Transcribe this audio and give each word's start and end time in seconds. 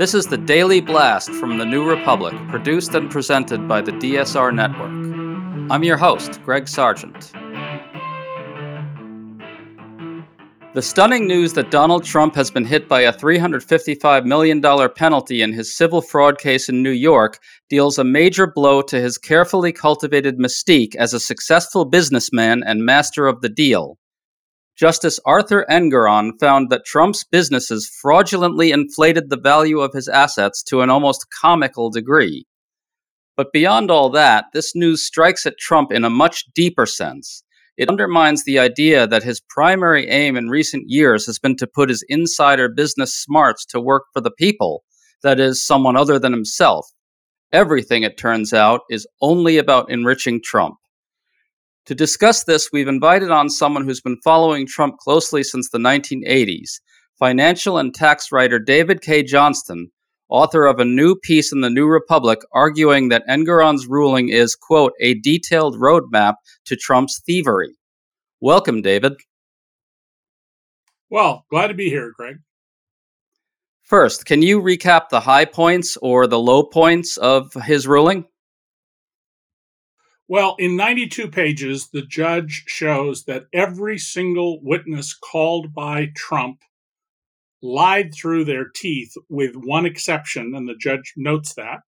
This 0.00 0.14
is 0.14 0.24
the 0.24 0.38
Daily 0.38 0.80
Blast 0.80 1.28
from 1.28 1.58
the 1.58 1.66
New 1.66 1.86
Republic, 1.86 2.34
produced 2.48 2.94
and 2.94 3.10
presented 3.10 3.68
by 3.68 3.82
the 3.82 3.92
DSR 3.92 4.50
Network. 4.50 4.88
I'm 5.70 5.84
your 5.84 5.98
host, 5.98 6.42
Greg 6.42 6.68
Sargent. 6.68 7.32
The 10.72 10.80
stunning 10.80 11.26
news 11.26 11.52
that 11.52 11.70
Donald 11.70 12.02
Trump 12.02 12.34
has 12.34 12.50
been 12.50 12.64
hit 12.64 12.88
by 12.88 13.02
a 13.02 13.12
$355 13.12 14.24
million 14.24 14.62
penalty 14.96 15.42
in 15.42 15.52
his 15.52 15.76
civil 15.76 16.00
fraud 16.00 16.38
case 16.38 16.70
in 16.70 16.82
New 16.82 16.88
York 16.88 17.38
deals 17.68 17.98
a 17.98 18.02
major 18.02 18.46
blow 18.46 18.80
to 18.80 18.98
his 18.98 19.18
carefully 19.18 19.70
cultivated 19.70 20.38
mystique 20.38 20.96
as 20.96 21.12
a 21.12 21.20
successful 21.20 21.84
businessman 21.84 22.62
and 22.64 22.86
master 22.86 23.26
of 23.26 23.42
the 23.42 23.50
deal. 23.50 23.98
Justice 24.80 25.20
Arthur 25.26 25.66
Engoron 25.68 26.40
found 26.40 26.70
that 26.70 26.86
Trump's 26.86 27.22
businesses 27.22 27.86
fraudulently 28.00 28.72
inflated 28.72 29.28
the 29.28 29.36
value 29.36 29.80
of 29.80 29.92
his 29.92 30.08
assets 30.08 30.62
to 30.62 30.80
an 30.80 30.88
almost 30.88 31.26
comical 31.38 31.90
degree. 31.90 32.46
But 33.36 33.52
beyond 33.52 33.90
all 33.90 34.08
that, 34.08 34.46
this 34.54 34.74
news 34.74 35.04
strikes 35.04 35.44
at 35.44 35.58
Trump 35.58 35.92
in 35.92 36.02
a 36.02 36.08
much 36.08 36.46
deeper 36.54 36.86
sense. 36.86 37.44
It 37.76 37.90
undermines 37.90 38.44
the 38.44 38.58
idea 38.58 39.06
that 39.06 39.22
his 39.22 39.42
primary 39.50 40.08
aim 40.08 40.34
in 40.34 40.48
recent 40.48 40.84
years 40.86 41.26
has 41.26 41.38
been 41.38 41.56
to 41.56 41.66
put 41.66 41.90
his 41.90 42.02
insider 42.08 42.70
business 42.70 43.14
smarts 43.14 43.66
to 43.66 43.82
work 43.82 44.04
for 44.14 44.22
the 44.22 44.30
people, 44.30 44.82
that 45.22 45.38
is, 45.38 45.62
someone 45.62 45.96
other 45.96 46.18
than 46.18 46.32
himself. 46.32 46.86
Everything, 47.52 48.02
it 48.02 48.16
turns 48.16 48.54
out, 48.54 48.80
is 48.88 49.06
only 49.20 49.58
about 49.58 49.90
enriching 49.90 50.40
Trump. 50.42 50.76
To 51.86 51.94
discuss 51.94 52.44
this, 52.44 52.70
we've 52.72 52.88
invited 52.88 53.30
on 53.30 53.48
someone 53.48 53.84
who's 53.84 54.00
been 54.00 54.20
following 54.22 54.66
Trump 54.66 54.98
closely 54.98 55.42
since 55.42 55.70
the 55.70 55.78
1980s 55.78 56.80
financial 57.20 57.78
and 57.78 57.94
tax 57.94 58.32
writer 58.32 58.58
David 58.58 59.02
Cay 59.02 59.22
Johnston, 59.22 59.90
author 60.30 60.64
of 60.64 60.80
a 60.80 60.84
new 60.84 61.14
piece 61.14 61.52
in 61.52 61.60
the 61.60 61.70
New 61.70 61.86
Republic 61.86 62.40
arguing 62.52 63.10
that 63.10 63.26
Engoron's 63.28 63.86
ruling 63.86 64.30
is, 64.30 64.56
quote, 64.56 64.92
a 65.00 65.14
detailed 65.20 65.76
roadmap 65.76 66.34
to 66.64 66.76
Trump's 66.76 67.20
thievery. 67.26 67.76
Welcome, 68.40 68.80
David. 68.80 69.14
Well, 71.10 71.44
glad 71.50 71.66
to 71.66 71.74
be 71.74 71.90
here, 71.90 72.12
Greg. 72.16 72.36
First, 73.82 74.24
can 74.24 74.40
you 74.40 74.62
recap 74.62 75.08
the 75.10 75.20
high 75.20 75.44
points 75.44 75.98
or 76.00 76.26
the 76.26 76.38
low 76.38 76.62
points 76.62 77.16
of 77.16 77.52
his 77.64 77.86
ruling? 77.86 78.24
Well, 80.30 80.54
in 80.60 80.76
92 80.76 81.26
pages, 81.26 81.88
the 81.88 82.02
judge 82.02 82.62
shows 82.68 83.24
that 83.24 83.46
every 83.52 83.98
single 83.98 84.60
witness 84.62 85.12
called 85.12 85.74
by 85.74 86.12
Trump 86.14 86.60
lied 87.60 88.14
through 88.14 88.44
their 88.44 88.66
teeth, 88.72 89.12
with 89.28 89.56
one 89.56 89.86
exception, 89.86 90.54
and 90.54 90.68
the 90.68 90.76
judge 90.76 91.14
notes 91.16 91.54
that, 91.54 91.80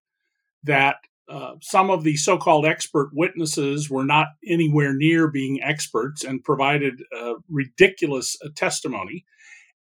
that 0.64 0.96
uh, 1.30 1.52
some 1.62 1.92
of 1.92 2.04
the 2.04 2.16
so 2.16 2.40
called 2.40 2.66
expert 2.66 3.12
witnesses 3.14 3.92
were 3.92 4.06
not 4.06 4.30
anywhere 4.44 4.96
near 4.96 5.28
being 5.28 5.62
experts 5.62 6.24
and 6.24 6.44
provided 6.44 7.04
uh, 7.16 7.36
ridiculous 7.48 8.36
uh, 8.44 8.50
testimony, 8.56 9.24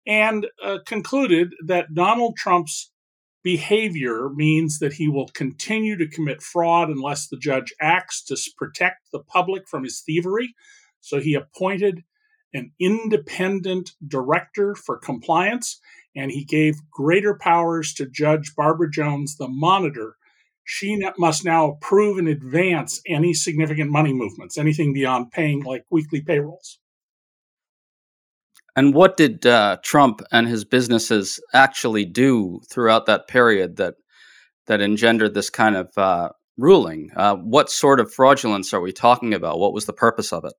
and 0.05 0.45
uh, 0.63 0.77
concluded 0.85 1.55
that 1.65 1.95
Donald 1.95 2.37
Trump's 2.37 2.90
behavior 3.43 4.29
means 4.29 4.79
that 4.79 4.93
he 4.93 5.07
will 5.07 5.27
continue 5.29 5.97
to 5.97 6.07
commit 6.07 6.41
fraud 6.41 6.89
unless 6.89 7.27
the 7.27 7.37
judge 7.37 7.73
acts 7.81 8.23
to 8.25 8.37
protect 8.57 9.11
the 9.11 9.19
public 9.19 9.67
from 9.67 9.83
his 9.83 10.01
thievery. 10.01 10.53
So 10.99 11.19
he 11.19 11.33
appointed 11.33 12.03
an 12.53 12.71
independent 12.79 13.91
director 14.05 14.75
for 14.75 14.97
compliance, 14.97 15.79
and 16.15 16.31
he 16.31 16.43
gave 16.43 16.89
greater 16.91 17.33
powers 17.33 17.93
to 17.93 18.05
Judge 18.05 18.53
Barbara 18.55 18.91
Jones, 18.91 19.37
the 19.37 19.47
monitor. 19.47 20.17
She 20.63 21.01
must 21.17 21.43
now 21.45 21.71
approve 21.71 22.19
in 22.19 22.27
advance 22.27 23.01
any 23.07 23.33
significant 23.33 23.89
money 23.89 24.13
movements, 24.13 24.57
anything 24.57 24.93
beyond 24.93 25.31
paying 25.31 25.63
like 25.63 25.85
weekly 25.89 26.21
payrolls. 26.21 26.77
And 28.75 28.93
what 28.93 29.17
did 29.17 29.45
uh, 29.45 29.77
Trump 29.83 30.21
and 30.31 30.47
his 30.47 30.63
businesses 30.63 31.39
actually 31.53 32.05
do 32.05 32.61
throughout 32.69 33.05
that 33.05 33.27
period 33.27 33.77
that 33.77 33.95
that 34.67 34.81
engendered 34.81 35.33
this 35.33 35.49
kind 35.49 35.75
of 35.75 35.89
uh, 35.97 36.29
ruling? 36.57 37.09
Uh, 37.15 37.35
what 37.35 37.69
sort 37.69 37.99
of 37.99 38.13
fraudulence 38.13 38.73
are 38.73 38.81
we 38.81 38.93
talking 38.93 39.33
about? 39.33 39.59
What 39.59 39.73
was 39.73 39.85
the 39.85 39.93
purpose 39.93 40.31
of 40.31 40.45
it? 40.45 40.53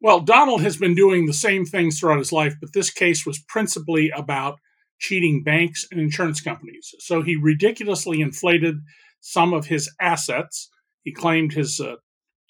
Well, 0.00 0.20
Donald 0.20 0.62
has 0.62 0.76
been 0.76 0.94
doing 0.94 1.26
the 1.26 1.32
same 1.32 1.64
things 1.64 1.98
throughout 1.98 2.18
his 2.18 2.32
life, 2.32 2.54
but 2.60 2.72
this 2.72 2.90
case 2.90 3.24
was 3.24 3.42
principally 3.48 4.10
about 4.10 4.58
cheating 4.98 5.42
banks 5.42 5.86
and 5.90 6.00
insurance 6.00 6.40
companies. 6.40 6.94
So 6.98 7.22
he 7.22 7.36
ridiculously 7.36 8.20
inflated 8.20 8.76
some 9.20 9.52
of 9.52 9.66
his 9.66 9.90
assets. 10.00 10.68
He 11.02 11.12
claimed 11.12 11.54
his 11.54 11.80
uh, 11.80 11.96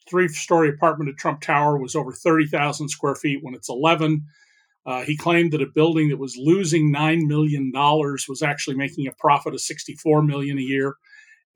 three 0.09 0.29
story 0.29 0.69
apartment 0.69 1.11
at 1.11 1.17
Trump 1.17 1.41
Tower 1.41 1.79
was 1.79 1.95
over 1.95 2.13
30,000 2.13 2.89
square 2.89 3.15
feet 3.15 3.41
when 3.43 3.55
it's 3.55 3.69
11. 3.69 4.25
Uh, 4.87 5.03
he 5.03 5.17
claimed 5.17 5.53
that 5.53 5.63
a 5.63 5.67
building 5.67 6.11
that 6.11 6.19
was 6.19 6.37
losing 6.37 6.93
$9 6.93 7.27
million 7.27 7.73
was 7.75 8.43
actually 8.43 8.77
making 8.77 9.07
a 9.07 9.13
profit 9.19 9.55
of 9.55 9.61
64 9.61 10.23
million 10.23 10.59
a 10.59 10.63
year 10.63 10.97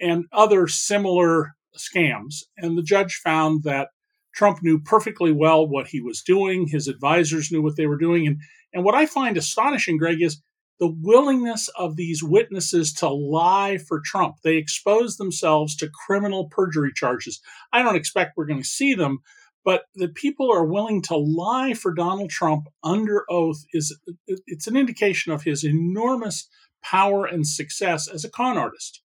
and 0.01 0.25
other 0.33 0.67
similar 0.67 1.55
scams. 1.77 2.45
And 2.57 2.79
the 2.79 2.83
judge 2.83 3.21
found 3.23 3.65
that 3.65 3.89
Trump 4.35 4.63
knew 4.63 4.81
perfectly 4.81 5.33
well 5.33 5.67
what 5.67 5.89
he 5.89 6.01
was 6.01 6.23
doing. 6.23 6.67
His 6.67 6.89
advisors 6.89 7.53
knew 7.53 7.63
what 7.63 7.77
they 7.77 7.87
were 7.87 7.99
doing. 7.99 8.27
And, 8.27 8.41
and 8.73 8.85
what 8.85 8.95
I 8.95 9.05
find 9.05 9.37
astonishing, 9.37 9.99
Greg, 9.99 10.23
is 10.23 10.41
the 10.79 10.95
willingness 11.03 11.69
of 11.77 11.97
these 11.97 12.23
witnesses 12.23 12.93
to 12.95 13.09
lie 13.09 13.79
for 13.79 14.01
Trump. 14.05 14.37
They 14.43 14.57
expose 14.57 15.17
themselves 15.17 15.77
to 15.77 15.91
criminal 16.07 16.49
perjury 16.49 16.93
charges. 16.95 17.41
I 17.73 17.83
don't 17.83 17.97
expect 17.97 18.37
we're 18.37 18.47
going 18.47 18.63
to 18.63 18.69
see 18.69 18.95
them, 18.95 19.19
but 19.65 19.85
the 19.95 20.09
people 20.09 20.53
are 20.53 20.65
willing 20.65 21.03
to 21.03 21.17
lie 21.17 21.75
for 21.75 21.93
Donald 21.93 22.31
Trump 22.31 22.69
under 22.83 23.25
oath 23.29 23.65
is 23.73 23.99
it's 24.47 24.67
an 24.67 24.77
indication 24.77 25.33
of 25.33 25.43
his 25.43 25.65
enormous 25.65 26.49
power 26.83 27.27
and 27.27 27.47
success 27.47 28.09
as 28.09 28.25
a 28.25 28.31
con 28.31 28.57
artist. 28.57 29.03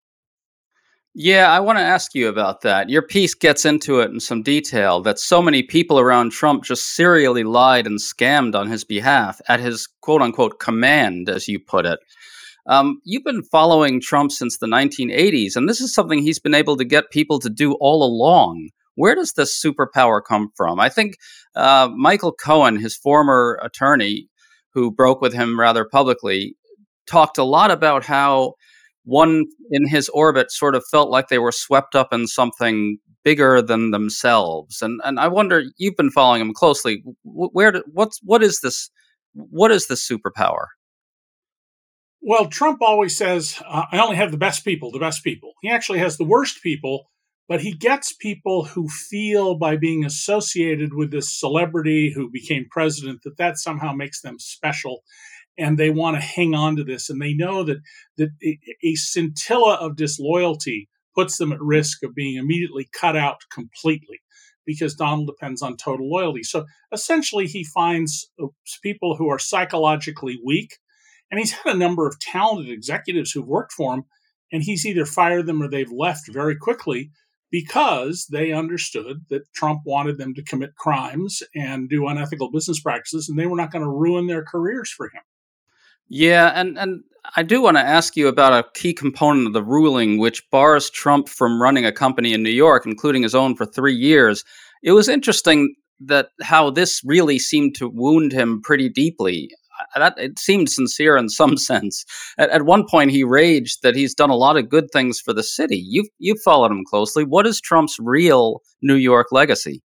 Yeah, 1.15 1.51
I 1.51 1.59
want 1.59 1.79
to 1.79 1.83
ask 1.83 2.13
you 2.13 2.27
about 2.27 2.61
that. 2.61 2.89
Your 2.89 3.01
piece 3.01 3.33
gets 3.33 3.65
into 3.65 3.99
it 3.99 4.11
in 4.11 4.19
some 4.19 4.43
detail 4.43 5.01
that 5.01 5.17
so 5.17 5.41
many 5.41 5.63
people 5.63 5.99
around 5.99 6.31
Trump 6.31 6.63
just 6.63 6.95
serially 6.95 7.43
lied 7.43 7.87
and 7.87 7.99
scammed 7.99 8.55
on 8.55 8.69
his 8.69 8.83
behalf 8.83 9.41
at 9.47 9.59
his 9.59 9.87
quote 10.01 10.21
unquote 10.21 10.59
command, 10.59 11.27
as 11.27 11.47
you 11.47 11.59
put 11.59 11.85
it. 11.85 11.99
Um, 12.67 13.01
you've 13.03 13.23
been 13.23 13.41
following 13.41 13.99
Trump 13.99 14.31
since 14.31 14.59
the 14.59 14.67
1980s, 14.67 15.55
and 15.55 15.67
this 15.67 15.81
is 15.81 15.93
something 15.93 16.19
he's 16.21 16.37
been 16.39 16.53
able 16.53 16.77
to 16.77 16.85
get 16.85 17.09
people 17.09 17.39
to 17.39 17.49
do 17.49 17.73
all 17.81 18.03
along. 18.03 18.69
Where 18.93 19.15
does 19.15 19.33
this 19.33 19.59
superpower 19.59 20.21
come 20.23 20.51
from? 20.55 20.79
I 20.79 20.89
think 20.89 21.15
uh, 21.55 21.89
Michael 21.95 22.33
Cohen, 22.33 22.75
his 22.75 22.95
former 22.95 23.59
attorney, 23.63 24.27
who 24.73 24.91
broke 24.91 25.21
with 25.21 25.33
him 25.33 25.59
rather 25.59 25.85
publicly, 25.85 26.55
talked 27.07 27.39
a 27.39 27.43
lot 27.43 27.71
about 27.71 28.05
how 28.05 28.53
one 29.09 29.45
in 29.71 29.87
his 29.87 30.07
orbit 30.09 30.51
sort 30.51 30.75
of 30.75 30.83
felt 30.91 31.09
like 31.09 31.27
they 31.27 31.39
were 31.39 31.51
swept 31.51 31.95
up 31.95 32.13
in 32.13 32.27
something 32.27 32.99
bigger 33.23 33.61
than 33.61 33.91
themselves. 33.91 34.81
And 34.81 35.01
and 35.03 35.19
I 35.19 35.27
wonder, 35.27 35.63
you've 35.77 35.97
been 35.97 36.11
following 36.11 36.41
him 36.41 36.53
closely. 36.53 37.03
Where 37.23 37.83
what's 37.91 38.19
what 38.23 38.43
is 38.43 38.59
this? 38.61 38.89
What 39.33 39.71
is 39.71 39.87
this 39.87 40.07
superpower? 40.07 40.65
Well, 42.21 42.47
Trump 42.47 42.81
always 42.81 43.17
says, 43.17 43.61
uh, 43.65 43.85
"I 43.91 43.99
only 43.99 44.17
have 44.17 44.31
the 44.31 44.37
best 44.37 44.63
people, 44.63 44.91
the 44.91 44.99
best 44.99 45.23
people." 45.23 45.53
He 45.61 45.69
actually 45.69 45.99
has 45.99 46.17
the 46.17 46.25
worst 46.25 46.61
people, 46.61 47.09
but 47.47 47.61
he 47.61 47.73
gets 47.73 48.13
people 48.13 48.65
who 48.65 48.87
feel 48.87 49.55
by 49.55 49.77
being 49.77 50.05
associated 50.05 50.93
with 50.93 51.11
this 51.11 51.39
celebrity 51.39 52.13
who 52.13 52.29
became 52.29 52.67
president 52.69 53.21
that 53.23 53.37
that 53.37 53.57
somehow 53.57 53.93
makes 53.93 54.21
them 54.21 54.37
special 54.37 55.01
and 55.59 55.77
they 55.77 55.89
want 55.89 56.15
to 56.15 56.21
hang 56.21 56.55
on 56.55 56.75
to 56.77 56.83
this 56.83 57.09
and 57.09 57.21
they 57.21 57.33
know 57.33 57.63
that 57.63 57.77
that 58.17 58.29
a 58.83 58.95
scintilla 58.95 59.75
of 59.75 59.95
disloyalty 59.95 60.89
puts 61.13 61.37
them 61.37 61.51
at 61.51 61.61
risk 61.61 62.03
of 62.03 62.15
being 62.15 62.37
immediately 62.37 62.87
cut 62.93 63.15
out 63.15 63.41
completely 63.51 64.19
because 64.65 64.95
Donald 64.95 65.27
depends 65.27 65.61
on 65.61 65.75
total 65.75 66.09
loyalty. 66.09 66.43
So 66.43 66.65
essentially 66.91 67.47
he 67.47 67.63
finds 67.63 68.31
uh, 68.41 68.47
people 68.83 69.15
who 69.15 69.29
are 69.29 69.39
psychologically 69.39 70.39
weak 70.45 70.77
and 71.29 71.39
he's 71.39 71.51
had 71.51 71.75
a 71.75 71.77
number 71.77 72.07
of 72.07 72.19
talented 72.19 72.71
executives 72.71 73.31
who've 73.31 73.47
worked 73.47 73.73
for 73.73 73.93
him 73.93 74.03
and 74.51 74.63
he's 74.63 74.85
either 74.85 75.05
fired 75.05 75.45
them 75.45 75.61
or 75.61 75.67
they've 75.67 75.91
left 75.91 76.31
very 76.31 76.55
quickly 76.55 77.11
because 77.51 78.27
they 78.31 78.51
understood 78.51 79.25
that 79.29 79.51
Trump 79.53 79.81
wanted 79.85 80.17
them 80.17 80.33
to 80.35 80.43
commit 80.43 80.75
crimes 80.75 81.41
and 81.55 81.89
do 81.89 82.07
unethical 82.07 82.51
business 82.51 82.79
practices, 82.79 83.27
and 83.27 83.39
they 83.39 83.47
were 83.47 83.55
not 83.55 83.71
going 83.71 83.83
to 83.83 83.89
ruin 83.89 84.27
their 84.27 84.43
careers 84.43 84.91
for 84.91 85.07
him. 85.07 85.21
Yeah, 86.09 86.51
and 86.55 86.77
and 86.77 87.03
I 87.35 87.43
do 87.43 87.61
want 87.61 87.77
to 87.77 87.81
ask 87.81 88.17
you 88.17 88.27
about 88.27 88.53
a 88.53 88.67
key 88.79 88.93
component 88.93 89.47
of 89.47 89.53
the 89.53 89.63
ruling, 89.63 90.17
which 90.17 90.49
bars 90.49 90.89
Trump 90.89 91.29
from 91.29 91.61
running 91.61 91.85
a 91.85 91.91
company 91.91 92.33
in 92.33 92.41
New 92.41 92.49
York, 92.49 92.85
including 92.85 93.23
his 93.23 93.35
own, 93.35 93.55
for 93.55 93.65
three 93.65 93.95
years. 93.95 94.43
It 94.83 94.93
was 94.93 95.07
interesting 95.07 95.75
that 95.99 96.29
how 96.41 96.71
this 96.71 97.01
really 97.05 97.37
seemed 97.37 97.75
to 97.75 97.89
wound 97.89 98.31
him 98.31 98.61
pretty 98.63 98.89
deeply. 98.89 99.49
That 99.95 100.15
it 100.17 100.39
seemed 100.39 100.69
sincere 100.69 101.15
in 101.17 101.29
some 101.29 101.57
sense. 101.71 102.05
At, 102.37 102.49
at 102.49 102.63
one 102.63 102.85
point, 102.87 103.11
he 103.11 103.23
raged 103.23 103.83
that 103.83 103.95
he's 103.95 104.15
done 104.15 104.29
a 104.29 104.35
lot 104.35 104.57
of 104.57 104.69
good 104.69 104.89
things 104.91 105.19
for 105.19 105.33
the 105.33 105.43
city. 105.43 105.77
You've 105.77 106.07
you've 106.17 106.41
followed 106.41 106.71
him 106.71 106.83
closely. 106.89 107.23
What 107.23 107.45
is 107.45 107.61
Trump's 107.61 107.97
real 107.99 108.61
New 108.81 108.95
York 108.95 109.27
legacy? 109.31 109.83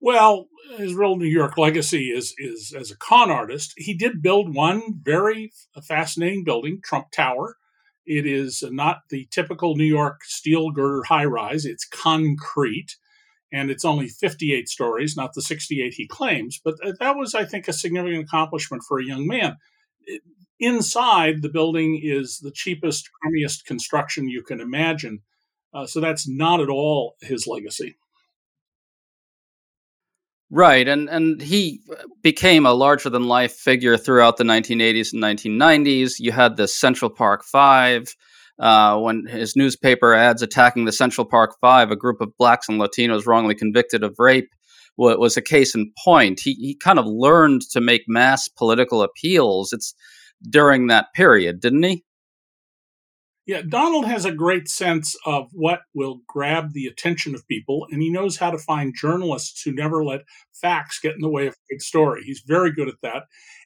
Well, 0.00 0.48
his 0.78 0.94
real 0.94 1.16
New 1.16 1.26
York 1.26 1.58
legacy 1.58 2.10
is 2.10 2.34
is 2.38 2.72
as 2.76 2.90
a 2.90 2.96
con 2.96 3.30
artist. 3.30 3.74
He 3.76 3.94
did 3.94 4.22
build 4.22 4.54
one 4.54 5.00
very 5.02 5.52
fascinating 5.86 6.44
building, 6.44 6.80
Trump 6.82 7.10
Tower. 7.10 7.56
It 8.06 8.26
is 8.26 8.64
not 8.70 9.02
the 9.10 9.28
typical 9.30 9.76
New 9.76 9.84
York 9.84 10.24
steel 10.24 10.70
girder 10.70 11.04
high 11.04 11.26
rise. 11.26 11.66
It's 11.66 11.86
concrete, 11.86 12.96
and 13.52 13.70
it's 13.70 13.84
only 13.84 14.08
58 14.08 14.68
stories, 14.68 15.16
not 15.16 15.34
the 15.34 15.42
68 15.42 15.94
he 15.94 16.08
claims. 16.08 16.60
But 16.64 16.76
that 16.98 17.16
was, 17.16 17.34
I 17.34 17.44
think, 17.44 17.68
a 17.68 17.72
significant 17.72 18.24
accomplishment 18.24 18.82
for 18.88 18.98
a 18.98 19.04
young 19.04 19.26
man. 19.26 19.56
inside, 20.58 21.42
the 21.42 21.48
building 21.48 22.00
is 22.02 22.38
the 22.38 22.50
cheapest, 22.50 23.08
crummiest 23.22 23.64
construction 23.64 24.28
you 24.28 24.42
can 24.42 24.60
imagine. 24.60 25.20
Uh, 25.72 25.86
so 25.86 26.00
that's 26.00 26.28
not 26.28 26.60
at 26.60 26.68
all 26.68 27.16
his 27.20 27.46
legacy. 27.46 27.96
Right, 30.52 30.88
and 30.88 31.08
and 31.08 31.40
he 31.40 31.80
became 32.22 32.66
a 32.66 32.72
larger 32.72 33.08
than 33.08 33.28
life 33.28 33.52
figure 33.52 33.96
throughout 33.96 34.36
the 34.36 34.44
1980s 34.44 35.12
and 35.12 35.22
1990s. 35.22 36.14
You 36.18 36.32
had 36.32 36.56
the 36.56 36.66
Central 36.66 37.08
Park 37.08 37.44
Five, 37.44 38.16
uh, 38.58 38.98
when 38.98 39.26
his 39.26 39.54
newspaper 39.54 40.12
ads 40.12 40.42
attacking 40.42 40.86
the 40.86 40.92
Central 40.92 41.24
Park 41.24 41.54
Five, 41.60 41.92
a 41.92 41.96
group 41.96 42.20
of 42.20 42.36
blacks 42.36 42.68
and 42.68 42.80
Latinos 42.80 43.26
wrongly 43.26 43.54
convicted 43.54 44.02
of 44.02 44.16
rape, 44.18 44.50
was 44.96 45.36
a 45.36 45.42
case 45.42 45.74
in 45.76 45.92
point. 46.04 46.40
He 46.40 46.54
he 46.54 46.74
kind 46.74 46.98
of 46.98 47.06
learned 47.06 47.62
to 47.70 47.80
make 47.80 48.02
mass 48.08 48.48
political 48.48 49.02
appeals. 49.02 49.72
It's 49.72 49.94
during 50.48 50.88
that 50.88 51.12
period, 51.14 51.60
didn't 51.60 51.84
he? 51.84 52.04
Yeah, 53.50 53.62
Donald 53.68 54.04
has 54.04 54.24
a 54.24 54.30
great 54.30 54.68
sense 54.68 55.16
of 55.26 55.48
what 55.50 55.80
will 55.92 56.20
grab 56.28 56.72
the 56.72 56.86
attention 56.86 57.34
of 57.34 57.48
people, 57.48 57.84
and 57.90 58.00
he 58.00 58.08
knows 58.08 58.36
how 58.36 58.52
to 58.52 58.58
find 58.58 58.94
journalists 58.94 59.62
who 59.62 59.72
never 59.72 60.04
let 60.04 60.20
facts 60.52 61.00
get 61.00 61.16
in 61.16 61.20
the 61.20 61.28
way 61.28 61.48
of 61.48 61.54
a 61.54 61.74
good 61.74 61.82
story. 61.82 62.22
He's 62.22 62.44
very 62.46 62.70
good 62.70 62.86
at 62.86 63.00
that. 63.02 63.24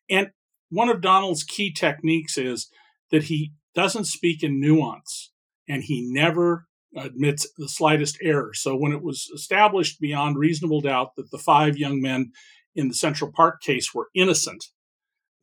And 0.09 0.31
one 0.71 0.89
of 0.89 1.03
Donald's 1.03 1.45
key 1.45 1.71
techniques 1.71 2.39
is 2.39 2.71
that 3.11 3.25
he 3.25 3.53
doesn't 3.75 4.07
speak 4.07 4.43
in 4.43 4.59
nuance 4.59 5.33
and 5.69 5.83
he 5.83 6.11
never 6.11 6.65
admits 6.97 7.47
the 7.59 7.69
slightest 7.69 8.17
error. 8.23 8.53
So 8.55 8.75
when 8.75 8.93
it 8.93 9.03
was 9.03 9.31
established 9.35 10.01
beyond 10.01 10.39
reasonable 10.39 10.81
doubt 10.81 11.11
that 11.19 11.31
the 11.31 11.37
five 11.37 11.77
young 11.77 12.01
men 12.01 12.33
in 12.75 12.89
the 12.89 12.95
Central 12.95 13.31
Park 13.31 13.61
case 13.61 13.93
were 13.93 14.09
innocent, 14.15 14.65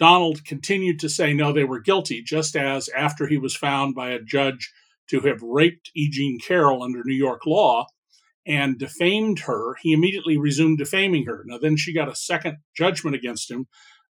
Donald 0.02 0.44
continued 0.44 1.00
to 1.00 1.08
say 1.08 1.32
no, 1.32 1.54
they 1.54 1.64
were 1.64 1.80
guilty, 1.80 2.24
just 2.24 2.56
as 2.56 2.90
after 2.90 3.28
he 3.28 3.38
was 3.38 3.56
found 3.56 3.94
by 3.94 4.10
a 4.10 4.20
judge 4.20 4.74
to 5.08 5.20
have 5.20 5.44
raped 5.44 5.92
E. 5.96 6.10
Jean 6.10 6.40
Carroll 6.40 6.82
under 6.82 7.04
New 7.06 7.14
York 7.14 7.46
law 7.46 7.86
and 8.44 8.80
defamed 8.80 9.42
her, 9.42 9.76
he 9.80 9.94
immediately 9.94 10.38
resumed 10.38 10.80
defaming 10.80 11.28
her. 11.28 11.44
Now, 11.46 11.60
then 11.60 11.78
she 11.78 11.94
got 11.94 12.10
a 12.10 12.16
second 12.16 12.58
judgment 12.76 13.16
against 13.16 13.52
him, 13.52 13.68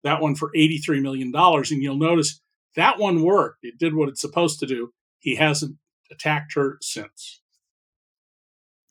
that 0.03 0.21
one 0.21 0.33
for 0.33 0.51
$83 0.55 1.03
million. 1.03 1.31
And 1.35 1.83
you'll 1.83 1.97
notice 1.97 2.41
that 2.75 2.97
one 2.97 3.21
worked. 3.21 3.59
It 3.61 3.77
did 3.77 3.93
what 3.93 4.09
it's 4.09 4.21
supposed 4.21 4.59
to 4.61 4.65
do. 4.65 4.91
He 5.19 5.35
hasn't 5.35 5.77
attacked 6.11 6.55
her 6.55 6.79
since. 6.81 7.41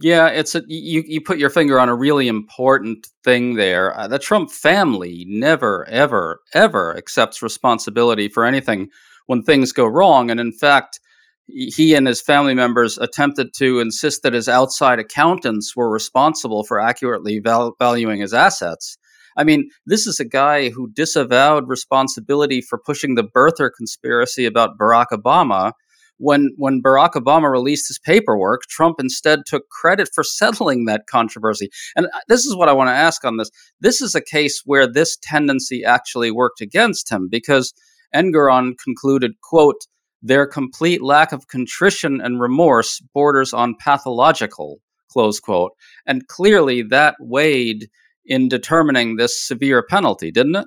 Yeah, 0.01 0.27
it's 0.29 0.55
a 0.55 0.63
you. 0.67 1.05
You 1.07 1.21
put 1.21 1.39
your 1.39 1.51
finger 1.51 1.79
on 1.79 1.89
a 1.89 1.95
really 1.95 2.27
important 2.27 3.07
thing 3.23 3.55
there. 3.55 3.97
Uh, 3.97 4.09
the 4.09 4.19
Trump 4.19 4.51
family 4.51 5.25
never, 5.29 5.89
ever, 5.89 6.41
ever 6.53 6.97
accepts 6.97 7.43
responsibility 7.43 8.29
for 8.29 8.45
anything 8.45 8.89
when 9.27 9.43
things 9.43 9.73
go 9.73 9.87
wrong, 9.87 10.31
and 10.31 10.41
in 10.41 10.53
fact, 10.53 10.99
he 11.47 11.95
and 11.95 12.07
his 12.09 12.21
family 12.21 12.55
members 12.55 12.99
attempted 12.99 13.55
to 13.59 13.79
insist 13.81 14.23
that 14.23 14.33
his 14.33 14.49
outside 14.49 14.99
accountants 14.99 15.77
were 15.77 15.91
responsible 15.91 16.65
for 16.65 16.81
accurately 16.81 17.39
val- 17.39 17.75
valuing 17.79 18.21
his 18.21 18.35
assets. 18.35 18.99
I 19.37 19.45
mean, 19.45 19.69
this 19.87 20.07
is 20.07 20.19
a 20.21 20.25
guy 20.25 20.71
who 20.71 20.91
disavowed 20.93 21.69
responsibility 21.69 22.61
for 22.61 22.79
pushing 22.79 23.15
the 23.15 23.25
birther 23.25 23.71
conspiracy 23.77 24.45
about 24.45 24.79
Barack 24.79 25.07
Obama 25.13 25.73
when 26.19 26.51
when 26.57 26.83
Barack 26.83 27.13
Obama 27.13 27.51
released 27.51 27.89
his 27.89 27.99
paperwork, 27.99 28.63
Trump 28.63 28.97
instead 29.01 29.41
took 29.47 29.69
credit 29.69 30.09
for 30.15 30.25
settling 30.25 30.85
that 30.85 31.07
controversy. 31.07 31.71
And 31.97 32.07
uh, 32.07 32.21
this 32.29 32.45
is 32.45 32.57
what 32.57 32.69
I 32.69 32.73
want 32.73 32.89
to 32.89 32.95
ask 32.95 33.25
on 33.25 33.37
this. 33.37 33.51
This 33.81 34.01
is 34.01 34.15
a 34.15 34.21
case 34.21 34.63
where 34.65 34.91
this 34.91 35.17
tendency 35.23 35.85
actually 35.85 36.31
worked 36.31 36.61
against 36.61 37.11
him 37.11 37.29
because 37.31 37.73
Engoron 38.15 38.75
concluded, 38.83 39.33
quote, 39.43 39.87
their 40.23 40.47
complete 40.47 41.03
lack 41.03 41.33
of 41.33 41.49
contrition 41.49 42.21
and 42.21 42.41
remorse 42.41 43.01
borders 43.13 43.53
on 43.53 43.75
pathological, 43.79 44.79
close 45.11 45.39
quote. 45.39 45.73
And 46.07 46.27
clearly 46.29 46.83
that 46.83 47.17
weighed 47.21 47.89
in 48.25 48.49
determining 48.49 49.17
this 49.17 49.39
severe 49.39 49.85
penalty, 49.89 50.31
didn't 50.31 50.57
it? 50.57 50.67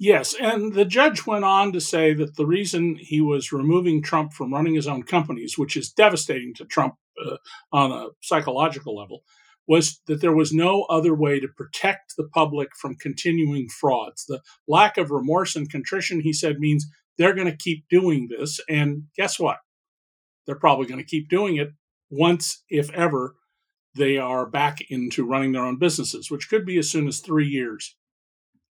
Yes, 0.00 0.34
and 0.40 0.74
the 0.74 0.84
judge 0.84 1.26
went 1.26 1.44
on 1.44 1.72
to 1.72 1.80
say 1.80 2.14
that 2.14 2.36
the 2.36 2.46
reason 2.46 2.96
he 3.00 3.20
was 3.20 3.52
removing 3.52 4.00
Trump 4.00 4.32
from 4.32 4.52
running 4.52 4.74
his 4.74 4.86
own 4.86 5.02
companies, 5.02 5.58
which 5.58 5.76
is 5.76 5.90
devastating 5.90 6.54
to 6.54 6.64
Trump 6.64 6.94
uh, 7.24 7.36
on 7.72 7.90
a 7.90 8.08
psychological 8.22 8.96
level, 8.96 9.24
was 9.66 10.00
that 10.06 10.20
there 10.20 10.34
was 10.34 10.52
no 10.52 10.84
other 10.84 11.14
way 11.14 11.40
to 11.40 11.48
protect 11.48 12.14
the 12.16 12.28
public 12.32 12.68
from 12.80 12.94
continuing 12.94 13.68
frauds. 13.68 14.24
The 14.24 14.40
lack 14.68 14.98
of 14.98 15.10
remorse 15.10 15.56
and 15.56 15.70
contrition, 15.70 16.20
he 16.20 16.32
said, 16.32 16.60
means 16.60 16.86
they're 17.18 17.34
going 17.34 17.50
to 17.50 17.56
keep 17.56 17.84
doing 17.90 18.28
this. 18.30 18.60
And 18.68 19.04
guess 19.16 19.38
what? 19.38 19.58
They're 20.46 20.54
probably 20.54 20.86
going 20.86 21.00
to 21.00 21.04
keep 21.04 21.28
doing 21.28 21.56
it 21.56 21.70
once, 22.08 22.62
if 22.70 22.90
ever, 22.92 23.34
they 23.96 24.16
are 24.16 24.46
back 24.46 24.80
into 24.90 25.26
running 25.26 25.52
their 25.52 25.64
own 25.64 25.78
businesses, 25.78 26.30
which 26.30 26.48
could 26.48 26.64
be 26.64 26.78
as 26.78 26.90
soon 26.90 27.08
as 27.08 27.18
three 27.18 27.48
years. 27.48 27.96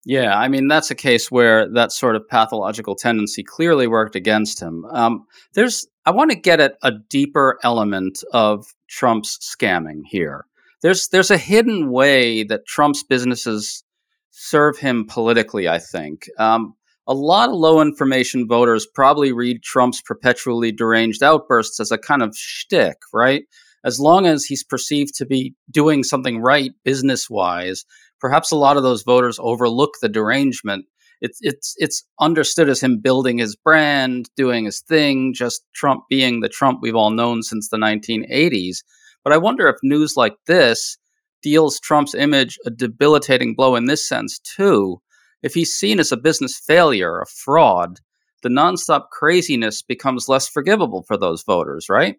Yeah, 0.05 0.38
I 0.38 0.49
mean 0.49 0.69
that's 0.69 0.91
a 0.91 0.95
case 0.95 1.31
where 1.31 1.69
that 1.73 1.91
sort 1.91 2.15
of 2.15 2.29
pathological 2.29 2.95
tendency 2.95 3.43
clearly 3.43 3.87
worked 3.87 4.15
against 4.15 4.61
him. 4.62 4.85
Um, 4.93 5.26
there's, 5.55 5.87
I 6.05 6.12
want 6.12 6.31
to 6.31 6.37
get 6.37 6.61
at 6.61 6.76
a 6.83 6.93
deeper 7.11 7.59
element 7.65 8.23
of 8.33 8.67
Trump's 8.88 9.38
scamming 9.38 10.03
here. 10.05 10.47
There's 10.83 11.09
there's 11.09 11.31
a 11.33 11.38
hidden 11.38 11.91
way 11.91 12.45
that 12.45 12.67
Trump's 12.67 13.03
businesses 13.03 13.83
serve 14.31 14.79
him 14.79 15.07
politically. 15.07 15.69
I 15.69 15.79
think 15.79 16.29
um, 16.38 16.75
a 17.09 17.15
lot 17.15 17.49
of 17.49 17.55
low 17.55 17.81
information 17.81 18.47
voters 18.47 18.87
probably 18.87 19.33
read 19.33 19.62
Trump's 19.62 20.03
perpetually 20.03 20.73
deranged 20.73 21.23
outbursts 21.23 21.81
as 21.81 21.91
a 21.91 21.99
kind 21.99 22.23
of 22.23 22.37
shtick, 22.37 22.99
right? 23.12 23.45
As 23.85 23.99
long 24.00 24.26
as 24.26 24.45
he's 24.45 24.65
perceived 24.65 25.15
to 25.17 25.26
be 25.26 25.55
doing 25.71 26.03
something 26.03 26.41
right 26.41 26.73
business 26.85 27.31
wise 27.31 27.85
perhaps 28.21 28.51
a 28.51 28.57
lot 28.57 28.77
of 28.77 28.83
those 28.83 29.03
voters 29.03 29.39
overlook 29.41 29.95
the 30.01 30.09
derangement. 30.09 30.87
It's 31.21 31.39
it's 31.41 31.75
it's 31.79 32.05
understood 32.21 32.69
as 32.69 32.83
him 32.83 33.01
building 33.01 33.39
his 33.39 33.57
brand, 33.57 34.29
doing 34.37 34.67
his 34.67 34.81
thing, 34.81 35.33
just 35.35 35.63
Trump 35.75 36.05
being 36.11 36.41
the 36.41 36.49
Trump 36.49 36.81
we've 36.83 36.95
all 36.95 37.11
known 37.11 37.43
since 37.43 37.69
the 37.69 37.79
1980s. 37.79 38.79
But 39.25 39.33
I 39.33 39.39
wonder 39.39 39.67
if 39.69 39.77
news 39.83 40.15
like 40.17 40.37
this 40.47 40.99
deals 41.43 41.81
Trump's 41.81 42.15
image 42.15 42.59
a 42.67 42.71
debilitating 42.71 43.55
blow 43.55 43.77
in 43.77 43.87
this 43.87 44.07
sense 44.07 44.39
too. 44.41 45.01
If 45.43 45.55
he's 45.55 45.73
seen 45.73 46.01
as 46.01 46.13
a 46.13 46.17
business 46.17 46.59
failure, 46.59 47.21
a 47.21 47.27
fraud, 47.27 48.01
the 48.43 48.49
nonstop 48.49 49.09
craziness 49.11 49.83
becomes 49.83 50.29
less 50.29 50.49
forgivable 50.49 51.03
for 51.03 51.17
those 51.17 51.43
voters, 51.45 51.87
right? 51.89 52.17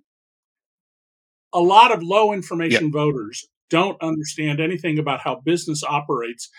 A 1.54 1.60
lot 1.60 1.92
of 1.92 2.04
low 2.04 2.34
information 2.34 2.92
voters 2.92 3.48
don't 3.70 4.02
understand 4.02 4.60
anything 4.60 5.00
about 5.00 5.22
how 5.22 5.42
business 5.44 5.84
operates. 5.84 6.50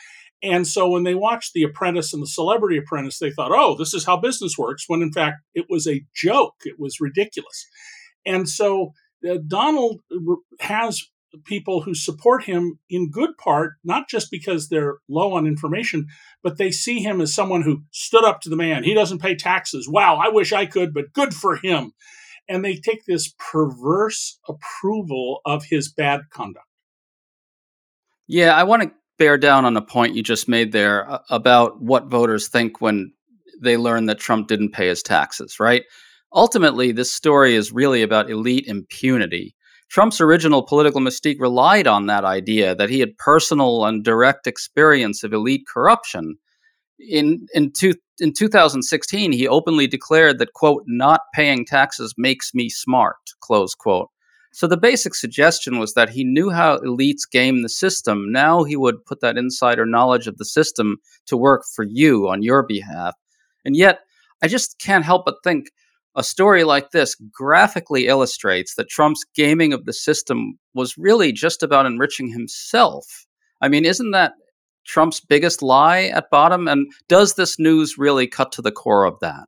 And 0.43 0.67
so 0.67 0.89
when 0.89 1.03
they 1.03 1.15
watched 1.15 1.53
The 1.53 1.65
Apprentice 1.65 2.13
and 2.13 2.23
The 2.23 2.29
Celebrity 2.29 2.79
Apprentice, 2.79 3.19
they 3.19 3.31
thought, 3.31 3.51
oh, 3.53 3.77
this 3.77 3.93
is 3.93 4.05
how 4.05 4.17
business 4.17 4.57
works, 4.57 4.85
when 4.87 5.03
in 5.03 5.13
fact 5.13 5.43
it 5.55 5.67
was 5.69 5.87
a 5.87 6.05
joke. 6.15 6.55
It 6.65 6.79
was 6.79 7.01
ridiculous. 7.01 7.67
And 8.25 8.49
so 8.49 8.93
uh, 9.29 9.39
Donald 9.47 10.01
has 10.61 11.03
people 11.45 11.83
who 11.83 11.95
support 11.95 12.45
him 12.45 12.79
in 12.89 13.11
good 13.11 13.37
part, 13.37 13.73
not 13.85 14.09
just 14.09 14.31
because 14.31 14.69
they're 14.69 14.99
low 15.09 15.35
on 15.35 15.47
information, 15.47 16.07
but 16.43 16.57
they 16.57 16.71
see 16.71 17.01
him 17.01 17.21
as 17.21 17.35
someone 17.35 17.63
who 17.63 17.83
stood 17.91 18.25
up 18.25 18.41
to 18.41 18.49
the 18.49 18.57
man. 18.57 18.85
He 18.85 18.95
doesn't 18.95 19.21
pay 19.21 19.35
taxes. 19.35 19.89
Wow, 19.89 20.17
I 20.17 20.29
wish 20.29 20.53
I 20.53 20.67
could, 20.67 20.95
but 20.95 21.13
good 21.13 21.35
for 21.35 21.57
him. 21.57 21.93
And 22.49 22.65
they 22.65 22.77
take 22.77 23.05
this 23.05 23.35
perverse 23.39 24.39
approval 24.49 25.41
of 25.45 25.65
his 25.65 25.93
bad 25.93 26.23
conduct. 26.31 26.65
Yeah, 28.29 28.55
I 28.55 28.65
want 28.65 28.83
to 28.83 28.93
bear 29.19 29.39
down 29.39 29.65
on 29.65 29.77
a 29.77 29.83
point 29.83 30.15
you 30.15 30.23
just 30.23 30.49
made 30.49 30.73
there 30.73 31.11
uh, 31.11 31.19
about 31.31 31.81
what 31.81 32.07
voters 32.07 32.49
think 32.49 32.81
when 32.81 33.13
they 33.61 33.77
learn 33.77 34.07
that 34.07 34.21
Trump 34.21 34.49
didn't 34.49 34.73
pay 34.73 34.89
his 34.89 35.03
taxes, 35.03 35.59
right? 35.59 35.83
Ultimately, 36.33 36.93
this 36.93 37.13
story 37.13 37.55
is 37.55 37.73
really 37.73 38.03
about 38.03 38.31
elite 38.31 38.67
impunity. 38.67 39.57
Trump's 39.91 40.21
original 40.21 40.63
political 40.63 41.01
mystique 41.01 41.41
relied 41.41 41.87
on 41.87 42.07
that 42.07 42.25
idea 42.25 42.75
that 42.75 42.91
he 42.91 43.01
had 43.01 43.17
personal 43.17 43.87
and 43.87 44.05
direct 44.05 44.47
experience 44.47 45.25
of 45.25 45.33
elite 45.33 45.65
corruption. 45.67 46.37
In 46.99 47.47
in, 47.55 47.73
two, 47.73 47.95
in 48.21 48.35
2016, 48.35 49.33
he 49.33 49.49
openly 49.49 49.87
declared 49.87 50.39
that 50.39 50.53
quote 50.53 50.83
not 50.87 51.23
paying 51.35 51.65
taxes 51.65 52.13
makes 52.19 52.53
me 52.53 52.69
smart 52.69 53.17
close 53.41 53.75
quote. 53.75 54.11
So 54.59 54.67
the 54.67 54.77
basic 54.77 55.15
suggestion 55.15 55.79
was 55.79 55.95
that 55.95 56.11
he 56.11 56.25
knew 56.25 56.51
how 56.51 56.79
elites 56.79 57.31
game 57.31 57.63
the 57.63 57.69
system. 57.69 58.33
Now 58.33 58.65
he 58.65 58.75
would 58.75 59.05
put 59.05 59.21
that 59.21 59.39
insider 59.39 59.87
knowledge 59.87 60.27
of 60.27 60.37
the 60.37 60.45
system 60.45 60.97
to 61.27 61.37
work 61.37 61.63
for 61.77 61.85
you 61.85 62.29
on 62.29 62.43
your 62.43 62.65
behalf. 62.67 63.15
And 63.65 63.77
yet, 63.77 64.01
I 64.43 64.49
just 64.49 64.81
can't 64.81 65.05
help 65.05 65.27
but 65.27 65.37
think 65.45 65.67
a 66.17 66.25
story 66.25 66.65
like 66.65 66.91
this 66.91 67.15
graphically 67.33 68.09
illustrates 68.09 68.75
that 68.75 68.89
Trump's 68.89 69.25
gaming 69.37 69.73
of 69.73 69.85
the 69.85 69.93
system 69.93 70.59
was 70.75 70.99
really 70.99 71.31
just 71.31 71.63
about 71.63 71.87
enriching 71.87 72.27
himself. 72.27 73.29
I 73.61 73.69
mean, 73.69 73.85
isn't 73.85 74.11
that 74.11 74.33
Trump's 74.85 75.21
biggest 75.21 75.63
lie 75.63 76.07
at 76.07 76.31
bottom? 76.33 76.67
And 76.67 76.91
does 77.09 77.35
this 77.35 77.61
news 77.61 77.97
really 77.97 78.27
cut 78.27 78.51
to 78.53 78.63
the 78.63 78.73
core 78.73 79.05
of 79.05 79.21
that? 79.21 79.45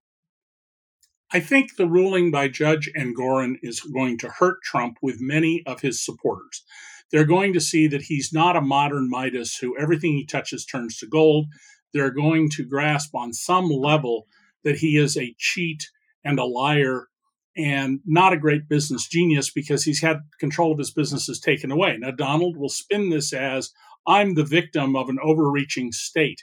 I 1.32 1.38
think 1.38 1.76
the 1.76 1.86
ruling 1.88 2.32
by 2.32 2.48
Judge 2.48 2.90
Engoron 2.96 3.54
is 3.62 3.80
going 3.80 4.18
to 4.18 4.28
hurt 4.28 4.62
Trump 4.64 4.98
with 5.00 5.20
many 5.20 5.62
of 5.64 5.80
his 5.80 6.04
supporters. 6.04 6.64
They're 7.12 7.24
going 7.24 7.52
to 7.52 7.60
see 7.60 7.86
that 7.86 8.02
he's 8.02 8.32
not 8.32 8.56
a 8.56 8.60
modern 8.60 9.08
Midas 9.08 9.56
who 9.56 9.78
everything 9.78 10.14
he 10.14 10.26
touches 10.26 10.64
turns 10.64 10.96
to 10.98 11.06
gold. 11.06 11.46
They're 11.92 12.10
going 12.12 12.50
to 12.56 12.64
grasp 12.64 13.14
on 13.14 13.32
some 13.32 13.68
level 13.68 14.26
that 14.64 14.78
he 14.78 14.96
is 14.96 15.16
a 15.16 15.34
cheat 15.38 15.88
and 16.24 16.38
a 16.38 16.44
liar 16.44 17.08
and 17.56 18.00
not 18.04 18.32
a 18.32 18.38
great 18.38 18.68
business 18.68 19.08
genius 19.08 19.50
because 19.50 19.84
he's 19.84 20.02
had 20.02 20.18
control 20.38 20.72
of 20.72 20.78
his 20.78 20.92
businesses 20.92 21.40
taken 21.40 21.70
away. 21.70 21.96
Now, 21.98 22.10
Donald 22.10 22.56
will 22.56 22.68
spin 22.68 23.10
this 23.10 23.32
as 23.32 23.70
I'm 24.06 24.34
the 24.34 24.44
victim 24.44 24.96
of 24.96 25.08
an 25.08 25.18
overreaching 25.22 25.92
state. 25.92 26.42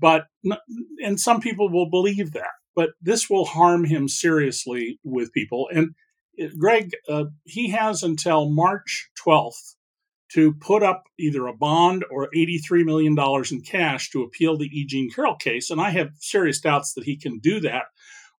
But, 0.00 0.26
and 1.04 1.18
some 1.18 1.40
people 1.40 1.70
will 1.70 1.90
believe 1.90 2.32
that 2.32 2.57
but 2.78 2.90
this 3.02 3.28
will 3.28 3.44
harm 3.44 3.84
him 3.84 4.06
seriously 4.06 5.00
with 5.02 5.32
people. 5.32 5.68
And 5.74 5.96
it, 6.34 6.56
Greg, 6.56 6.92
uh, 7.08 7.24
he 7.42 7.70
has 7.70 8.04
until 8.04 8.50
March 8.50 9.10
12th 9.20 9.74
to 10.34 10.54
put 10.54 10.84
up 10.84 11.02
either 11.18 11.48
a 11.48 11.56
bond 11.56 12.04
or 12.08 12.28
$83 12.32 12.84
million 12.84 13.16
in 13.50 13.62
cash 13.62 14.10
to 14.10 14.22
appeal 14.22 14.56
the 14.56 14.66
E. 14.66 14.86
Jean 14.86 15.10
Carroll 15.10 15.34
case. 15.34 15.70
And 15.70 15.80
I 15.80 15.90
have 15.90 16.10
serious 16.20 16.60
doubts 16.60 16.94
that 16.94 17.02
he 17.02 17.16
can 17.16 17.40
do 17.40 17.58
that. 17.62 17.86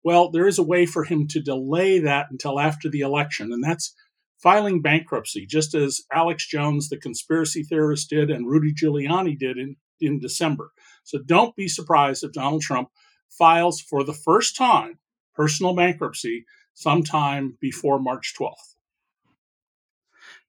Well, 0.04 0.30
there 0.30 0.46
is 0.46 0.60
a 0.60 0.62
way 0.62 0.86
for 0.86 1.02
him 1.02 1.26
to 1.30 1.42
delay 1.42 1.98
that 1.98 2.26
until 2.30 2.60
after 2.60 2.88
the 2.88 3.00
election, 3.00 3.52
and 3.52 3.64
that's 3.64 3.92
filing 4.40 4.80
bankruptcy, 4.80 5.46
just 5.46 5.74
as 5.74 6.02
Alex 6.12 6.46
Jones, 6.46 6.90
the 6.90 6.96
conspiracy 6.96 7.64
theorist, 7.64 8.08
did, 8.08 8.30
and 8.30 8.46
Rudy 8.46 8.72
Giuliani 8.72 9.36
did 9.36 9.58
in, 9.58 9.74
in 10.00 10.20
December. 10.20 10.70
So 11.02 11.18
don't 11.26 11.56
be 11.56 11.66
surprised 11.66 12.22
if 12.22 12.30
Donald 12.30 12.62
Trump 12.62 12.90
files 13.30 13.80
for 13.80 14.04
the 14.04 14.12
first 14.12 14.56
time 14.56 14.98
personal 15.34 15.74
bankruptcy 15.74 16.44
sometime 16.74 17.56
before 17.60 17.98
March 17.98 18.34
12th. 18.38 18.74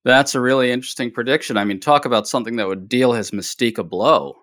That's 0.05 0.33
a 0.33 0.41
really 0.41 0.71
interesting 0.71 1.11
prediction. 1.11 1.57
I 1.57 1.65
mean, 1.65 1.79
talk 1.79 2.05
about 2.05 2.27
something 2.27 2.55
that 2.55 2.67
would 2.67 2.87
deal 2.87 3.13
his 3.13 3.31
mystique 3.31 3.77
a 3.77 3.83
blow. 3.83 4.37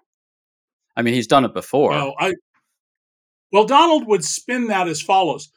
I 0.96 1.02
mean, 1.02 1.14
he's 1.14 1.26
done 1.26 1.44
it 1.44 1.54
before. 1.54 1.90
Well, 1.90 2.14
I, 2.18 2.34
well, 3.52 3.64
Donald 3.64 4.06
would 4.06 4.24
spin 4.24 4.68
that 4.68 4.88
as 4.88 5.00
follows. 5.00 5.50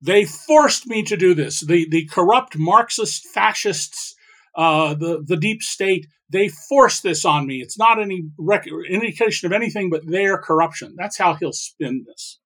They 0.00 0.24
forced 0.24 0.86
me 0.86 1.02
to 1.04 1.16
do 1.16 1.34
this. 1.34 1.60
The, 1.60 1.88
the 1.88 2.06
corrupt 2.06 2.56
Marxist 2.56 3.26
fascists, 3.28 4.14
uh, 4.56 4.94
the, 4.94 5.22
the 5.26 5.36
deep 5.36 5.62
state, 5.62 6.06
they 6.30 6.48
force 6.48 7.00
this 7.00 7.24
on 7.24 7.46
me. 7.46 7.56
It's 7.56 7.78
not 7.78 8.00
any 8.00 8.24
rec- 8.38 8.66
indication 8.88 9.46
of 9.46 9.52
anything 9.52 9.90
but 9.90 10.06
their 10.06 10.38
corruption. 10.38 10.94
That's 10.96 11.18
how 11.18 11.34
he'll 11.34 11.52
spin 11.52 12.04
this. 12.06 12.38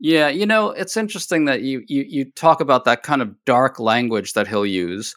Yeah, 0.00 0.28
you 0.28 0.44
know, 0.44 0.70
it's 0.70 0.96
interesting 0.96 1.46
that 1.46 1.62
you 1.62 1.82
you 1.86 2.04
you 2.06 2.30
talk 2.32 2.60
about 2.60 2.84
that 2.84 3.02
kind 3.02 3.22
of 3.22 3.32
dark 3.46 3.78
language 3.78 4.32
that 4.34 4.48
he'll 4.48 4.66
use. 4.66 5.14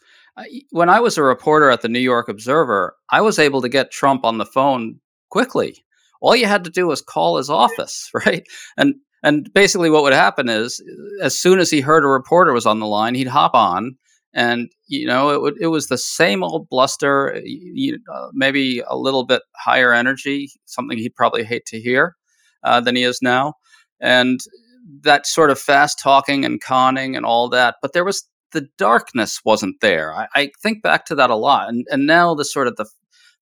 When 0.70 0.88
I 0.88 1.00
was 1.00 1.18
a 1.18 1.22
reporter 1.22 1.68
at 1.68 1.82
the 1.82 1.88
New 1.88 1.98
York 1.98 2.28
Observer, 2.28 2.94
I 3.10 3.20
was 3.20 3.40
able 3.40 3.60
to 3.60 3.68
get 3.68 3.90
Trump 3.90 4.24
on 4.24 4.38
the 4.38 4.46
phone 4.46 5.00
quickly. 5.30 5.84
All 6.20 6.36
you 6.36 6.46
had 6.46 6.64
to 6.64 6.70
do 6.70 6.86
was 6.86 7.02
call 7.02 7.36
his 7.36 7.50
office, 7.50 8.10
right? 8.14 8.46
And 8.76 8.94
and 9.22 9.52
basically 9.52 9.90
what 9.90 10.04
would 10.04 10.12
happen 10.12 10.48
is 10.48 10.80
as 11.20 11.38
soon 11.38 11.58
as 11.58 11.70
he 11.70 11.80
heard 11.80 12.04
a 12.04 12.08
reporter 12.08 12.52
was 12.52 12.66
on 12.66 12.78
the 12.78 12.86
line, 12.86 13.14
he'd 13.14 13.26
hop 13.26 13.54
on 13.54 13.96
and 14.34 14.70
you 14.86 15.06
know 15.06 15.46
it, 15.46 15.54
it 15.60 15.66
was 15.68 15.86
the 15.86 15.98
same 15.98 16.42
old 16.42 16.68
bluster 16.68 17.40
you, 17.44 17.98
uh, 18.12 18.28
maybe 18.32 18.82
a 18.86 18.96
little 18.96 19.24
bit 19.24 19.42
higher 19.56 19.92
energy 19.92 20.50
something 20.66 20.98
he'd 20.98 21.14
probably 21.14 21.44
hate 21.44 21.64
to 21.66 21.80
hear 21.80 22.16
uh, 22.64 22.80
than 22.80 22.96
he 22.96 23.02
is 23.02 23.20
now 23.22 23.54
and 24.00 24.40
that 25.02 25.26
sort 25.26 25.50
of 25.50 25.58
fast 25.58 25.98
talking 25.98 26.44
and 26.44 26.60
conning 26.60 27.16
and 27.16 27.24
all 27.24 27.48
that 27.48 27.76
but 27.80 27.92
there 27.92 28.04
was 28.04 28.28
the 28.52 28.66
darkness 28.78 29.40
wasn't 29.44 29.80
there 29.80 30.14
I, 30.14 30.28
I 30.34 30.50
think 30.62 30.82
back 30.82 31.06
to 31.06 31.14
that 31.14 31.30
a 31.30 31.36
lot 31.36 31.68
and, 31.68 31.86
and 31.90 32.06
now 32.06 32.34
the 32.34 32.44
sort 32.44 32.68
of 32.68 32.76
the 32.76 32.86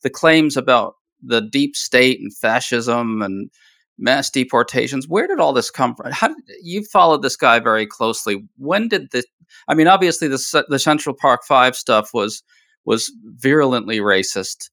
the 0.03 0.11
claims 0.11 0.57
about 0.57 0.95
the 1.23 1.41
deep 1.41 1.75
state 1.77 2.21
and 2.21 2.35
fascism 2.37 3.23
and 3.23 3.51
mass 3.99 4.31
deportations. 4.31 5.09
Where 5.09 5.27
did 5.27 5.41
all 5.41 5.53
this 5.53 5.71
come 5.71 5.95
from? 5.95 6.13
How 6.13 6.29
did, 6.29 6.37
you 6.63 6.85
followed 6.85 7.23
this 7.23 7.37
guy 7.37 7.59
very 7.59 7.87
closely? 7.87 8.45
When 8.57 8.89
did 8.89 9.11
the? 9.13 9.25
I 9.69 9.75
mean, 9.75 9.89
obviously 9.89 10.29
the 10.29 10.65
the 10.69 10.79
Central 10.79 11.15
Park 11.15 11.43
Five 11.45 11.77
stuff 11.77 12.11
was 12.13 12.43
was 12.85 13.13
virulently 13.25 13.99
racist. 13.99 14.71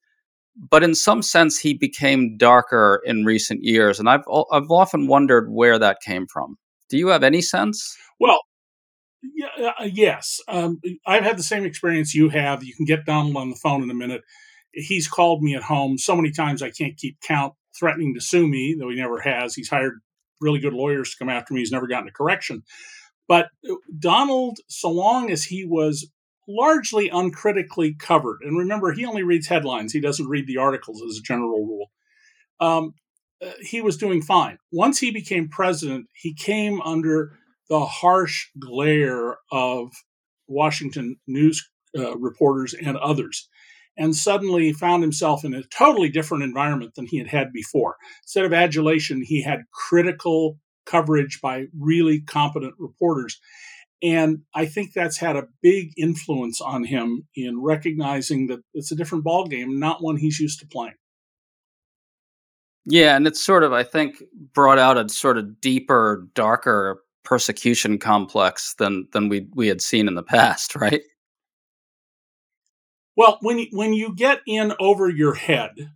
But 0.56 0.84
in 0.84 0.94
some 0.94 1.24
sense, 1.24 1.58
he 1.58 1.74
became 1.74 2.38
darker 2.38 3.02
in 3.06 3.26
recent 3.26 3.64
years, 3.64 4.00
and 4.00 4.08
I've 4.08 4.24
I've 4.52 4.70
often 4.70 5.08
wondered 5.08 5.52
where 5.52 5.80
that 5.80 6.02
came 6.02 6.28
from. 6.28 6.58
Do 6.90 6.98
you 6.98 7.08
have 7.08 7.24
any 7.24 7.42
sense? 7.42 7.98
Well, 8.20 8.40
yeah, 9.24 9.72
uh, 9.80 9.90
yes, 9.92 10.40
um, 10.48 10.80
I've 11.08 11.24
had 11.24 11.38
the 11.38 11.44
same 11.44 11.66
experience 11.66 12.14
you 12.14 12.30
have. 12.30 12.64
You 12.64 12.76
can 12.76 12.86
get 12.86 13.06
Donald 13.06 13.36
on 13.38 13.50
the 13.50 13.56
phone 13.56 13.82
in 13.82 13.90
a 13.90 13.96
minute. 13.96 14.22
He's 14.74 15.08
called 15.08 15.42
me 15.42 15.56
at 15.56 15.64
home 15.64 15.98
so 15.98 16.16
many 16.16 16.32
times 16.32 16.62
I 16.62 16.72
can't 16.72 16.98
keep 16.98 17.20
count, 17.22 17.54
threatening 17.78 18.14
to 18.16 18.22
sue 18.22 18.48
me, 18.48 18.76
though 18.78 18.90
he 18.90 18.96
never 18.96 19.20
has. 19.22 19.56
He's 19.56 19.70
hired 19.70 19.94
really 20.42 20.60
good 20.60 20.74
lawyers 20.74 21.12
to 21.12 21.18
come 21.18 21.30
after 21.30 21.54
me. 21.54 21.62
He's 21.62 21.72
never 21.72 21.88
gotten 21.88 22.10
a 22.10 22.12
correction. 22.12 22.64
But 23.28 23.48
uh, 23.70 23.76
Donald, 24.00 24.60
so 24.68 24.90
long 24.90 25.32
as 25.32 25.46
he 25.46 25.66
was 25.66 26.10
largely 26.48 27.10
uncritically 27.10 27.96
covered, 27.96 28.40
and 28.42 28.58
remember, 28.58 28.92
he 28.92 29.06
only 29.06 29.24
reads 29.24 29.48
headlines, 29.48 29.94
he 29.94 30.02
doesn't 30.02 30.28
read 30.28 30.48
the 30.48 30.58
articles 30.58 31.02
as 31.02 31.18
a 31.18 31.22
general 31.22 31.66
rule. 31.66 31.92
Um, 32.60 32.94
uh, 33.44 33.52
he 33.62 33.82
was 33.82 33.98
doing 33.98 34.22
fine. 34.22 34.58
Once 34.72 35.00
he 35.00 35.12
became 35.12 35.50
president, 35.50 36.08
he 36.14 36.34
came 36.34 36.82
under 36.82 37.38
the 37.70 37.86
harsh 37.86 38.48
glare 38.60 39.38
of 39.52 39.92
Washington 40.48 41.18
news 41.28 41.68
uh, 41.98 42.18
reporters 42.18 42.74
and 42.74 42.98
others, 42.98 43.48
and 43.98 44.16
suddenly 44.16 44.74
found 44.74 45.04
himself 45.04 45.44
in 45.44 45.54
a 45.54 45.64
totally 45.64 46.10
different 46.10 46.44
environment 46.44 46.96
than 46.96 47.06
he 47.06 47.18
had 47.18 47.28
had 47.28 47.54
before. 47.54 47.96
Instead 48.24 48.46
of 48.46 48.54
adulation, 48.54 49.22
he 49.24 49.42
had 49.42 49.64
critical 49.72 50.58
coverage 50.94 51.40
by 51.42 51.66
really 51.78 52.22
competent 52.22 52.76
reporters. 52.78 53.40
And 54.04 54.42
I 54.54 54.66
think 54.66 54.94
that's 54.94 55.18
had 55.18 55.36
a 55.36 55.48
big 55.62 55.94
influence 55.98 56.62
on 56.62 56.84
him 56.84 57.28
in 57.36 57.62
recognizing 57.62 58.48
that 58.48 58.60
it's 58.74 58.92
a 58.92 58.96
different 58.96 59.24
ballgame, 59.24 59.80
not 59.80 60.04
one 60.04 60.18
he's 60.18 60.40
used 60.40 60.60
to 60.60 60.68
playing. 60.68 60.96
Yeah, 62.86 63.16
and 63.16 63.26
it's 63.26 63.44
sort 63.44 63.64
of, 63.64 63.72
I 63.72 63.84
think, 63.84 64.22
brought 64.54 64.78
out 64.78 64.98
a 64.98 65.08
sort 65.08 65.38
of 65.38 65.62
deeper, 65.62 66.28
darker 66.36 67.02
persecution 67.24 67.98
complex 67.98 68.76
than 68.78 69.08
than 69.14 69.30
we 69.30 69.48
we 69.56 69.68
had 69.70 69.82
seen 69.82 70.10
in 70.10 70.16
the 70.16 70.24
past, 70.24 70.76
right? 70.86 71.02
Well, 73.16 73.38
when 73.42 73.60
you, 73.60 73.68
when 73.72 73.94
you 73.94 74.14
get 74.14 74.42
in 74.46 74.74
over 74.80 75.10
your 75.10 75.36
head, 75.36 75.92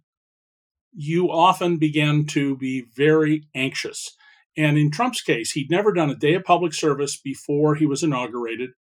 you 0.94 1.32
often 1.32 1.77
begin 1.77 2.25
to 2.27 2.56
be 2.56 2.86
very 2.96 3.44
anxious. 3.56 4.16
And 4.58 4.78
in 4.78 4.90
Trump's 4.90 5.22
case, 5.22 5.52
he'd 5.52 5.70
never 5.70 5.94
done 5.94 6.10
a 6.10 6.16
day 6.16 6.34
of 6.34 6.44
public 6.44 6.74
service 6.74 7.16
before 7.16 7.76
he 7.76 7.86
was 7.86 8.02
inaugurated. 8.02 8.72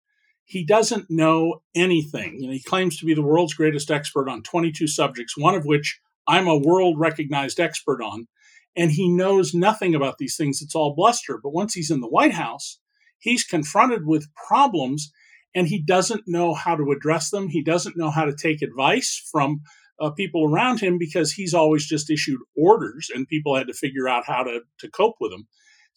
He 0.43 0.65
doesn't 0.65 1.05
know 1.09 1.61
anything. 1.75 2.37
You 2.39 2.47
know, 2.47 2.53
he 2.53 2.63
claims 2.63 2.97
to 2.97 3.05
be 3.05 3.13
the 3.13 3.21
world's 3.21 3.53
greatest 3.53 3.91
expert 3.91 4.27
on 4.27 4.41
22 4.41 4.87
subjects, 4.87 5.37
one 5.37 5.53
of 5.53 5.65
which 5.65 5.99
I'm 6.27 6.47
a 6.47 6.57
world 6.57 6.99
recognized 6.99 7.59
expert 7.59 8.01
on. 8.01 8.27
And 8.75 8.91
he 8.91 9.07
knows 9.07 9.53
nothing 9.53 9.93
about 9.93 10.17
these 10.17 10.35
things. 10.35 10.61
It's 10.61 10.75
all 10.75 10.95
bluster. 10.95 11.39
But 11.41 11.53
once 11.53 11.73
he's 11.73 11.91
in 11.91 12.01
the 12.01 12.09
White 12.09 12.33
House, 12.33 12.79
he's 13.19 13.43
confronted 13.43 14.05
with 14.05 14.33
problems 14.35 15.11
and 15.53 15.67
he 15.67 15.81
doesn't 15.81 16.27
know 16.27 16.53
how 16.53 16.75
to 16.75 16.91
address 16.91 17.29
them. 17.29 17.49
He 17.49 17.63
doesn't 17.63 17.97
know 17.97 18.09
how 18.09 18.25
to 18.25 18.35
take 18.35 18.61
advice 18.61 19.27
from 19.31 19.61
uh, 19.99 20.11
people 20.11 20.45
around 20.45 20.79
him 20.79 20.97
because 20.97 21.33
he's 21.33 21.53
always 21.53 21.85
just 21.85 22.09
issued 22.09 22.39
orders 22.55 23.09
and 23.13 23.27
people 23.27 23.55
had 23.55 23.67
to 23.67 23.73
figure 23.73 24.07
out 24.07 24.25
how 24.25 24.43
to, 24.43 24.61
to 24.79 24.89
cope 24.89 25.15
with 25.19 25.31
them. 25.31 25.47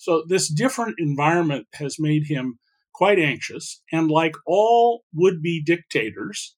So, 0.00 0.24
this 0.26 0.48
different 0.48 0.94
environment 0.98 1.66
has 1.74 1.96
made 1.98 2.26
him 2.26 2.58
quite 2.94 3.18
anxious. 3.18 3.82
And 3.92 4.10
like 4.10 4.34
all 4.46 5.02
would 5.12 5.42
be 5.42 5.62
dictators, 5.62 6.56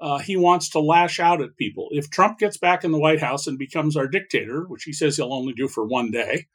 uh, 0.00 0.16
he 0.16 0.34
wants 0.34 0.70
to 0.70 0.80
lash 0.80 1.20
out 1.20 1.42
at 1.42 1.58
people. 1.58 1.88
If 1.90 2.08
Trump 2.08 2.38
gets 2.38 2.56
back 2.56 2.82
in 2.82 2.90
the 2.90 2.98
White 2.98 3.20
House 3.20 3.46
and 3.46 3.58
becomes 3.58 3.98
our 3.98 4.08
dictator, 4.08 4.64
which 4.66 4.84
he 4.84 4.94
says 4.94 5.18
he'll 5.18 5.34
only 5.34 5.52
do 5.52 5.68
for 5.68 5.86
one 5.86 6.10
day, 6.10 6.46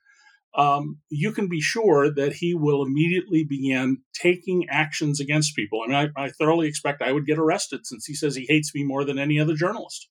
um, 0.58 0.98
you 1.10 1.32
can 1.32 1.48
be 1.48 1.62
sure 1.62 2.12
that 2.12 2.34
he 2.34 2.56
will 2.56 2.82
immediately 2.82 3.44
begin 3.44 4.00
taking 4.16 4.66
actions 4.68 5.20
against 5.20 5.56
people. 5.56 5.82
I 5.84 5.88
mean, 5.88 6.12
I, 6.18 6.24
I 6.24 6.30
thoroughly 6.30 6.68
expect 6.68 7.04
I 7.04 7.12
would 7.12 7.28
get 7.28 7.38
arrested 7.38 7.86
since 7.86 8.08
he 8.08 8.16
says 8.16 8.36
he 8.36 8.48
hates 8.50 8.74
me 8.74 8.84
more 8.84 9.06
than 9.06 9.20
any 9.20 9.40
other 9.40 9.54
journalist. 9.54 10.10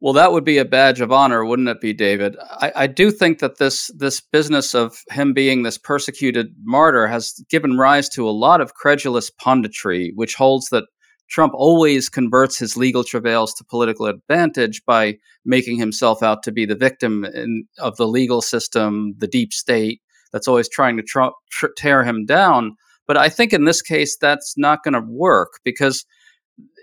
Well, 0.00 0.12
that 0.12 0.32
would 0.32 0.44
be 0.44 0.58
a 0.58 0.64
badge 0.64 1.00
of 1.00 1.10
honor, 1.10 1.44
wouldn't 1.44 1.68
it 1.68 1.80
be, 1.80 1.94
David? 1.94 2.36
I, 2.60 2.72
I, 2.76 2.86
do 2.86 3.10
think 3.10 3.38
that 3.38 3.56
this 3.56 3.90
this 3.96 4.20
business 4.20 4.74
of 4.74 5.02
him 5.10 5.32
being 5.32 5.62
this 5.62 5.78
persecuted 5.78 6.54
martyr 6.64 7.06
has 7.06 7.32
given 7.48 7.78
rise 7.78 8.08
to 8.10 8.28
a 8.28 8.30
lot 8.30 8.60
of 8.60 8.74
credulous 8.74 9.30
punditry, 9.30 10.10
which 10.14 10.34
holds 10.34 10.66
that 10.66 10.84
Trump 11.28 11.54
always 11.54 12.10
converts 12.10 12.58
his 12.58 12.76
legal 12.76 13.04
travails 13.04 13.54
to 13.54 13.64
political 13.64 14.06
advantage 14.06 14.84
by 14.84 15.16
making 15.44 15.78
himself 15.78 16.22
out 16.22 16.42
to 16.42 16.52
be 16.52 16.66
the 16.66 16.76
victim 16.76 17.24
in, 17.24 17.64
of 17.78 17.96
the 17.96 18.06
legal 18.06 18.42
system, 18.42 19.14
the 19.18 19.26
deep 19.26 19.52
state 19.52 20.00
that's 20.32 20.46
always 20.46 20.68
trying 20.68 20.96
to 20.98 21.02
tr- 21.02 21.66
tear 21.76 22.04
him 22.04 22.26
down. 22.26 22.76
But 23.06 23.16
I 23.16 23.28
think 23.28 23.52
in 23.52 23.64
this 23.64 23.80
case, 23.80 24.16
that's 24.16 24.54
not 24.58 24.82
going 24.84 24.94
to 24.94 25.00
work 25.00 25.60
because 25.64 26.04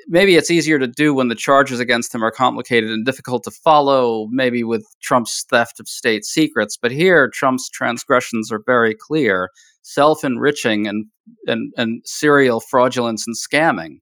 maybe 0.07 0.35
it's 0.35 0.51
easier 0.51 0.79
to 0.79 0.87
do 0.87 1.13
when 1.13 1.27
the 1.27 1.35
charges 1.35 1.79
against 1.79 2.13
him 2.13 2.23
are 2.23 2.31
complicated 2.31 2.89
and 2.89 3.05
difficult 3.05 3.43
to 3.43 3.51
follow, 3.51 4.27
maybe 4.31 4.63
with 4.63 4.85
Trump's 5.01 5.45
theft 5.49 5.79
of 5.79 5.87
state 5.87 6.25
secrets. 6.25 6.77
But 6.77 6.91
here, 6.91 7.29
Trump's 7.29 7.69
transgressions 7.69 8.51
are 8.51 8.61
very 8.65 8.95
clear 8.95 9.49
self 9.81 10.23
enriching 10.23 10.87
and, 10.87 11.05
and, 11.45 11.73
and 11.77 12.01
serial 12.05 12.59
fraudulence 12.59 13.25
and 13.27 13.35
scamming. 13.35 13.99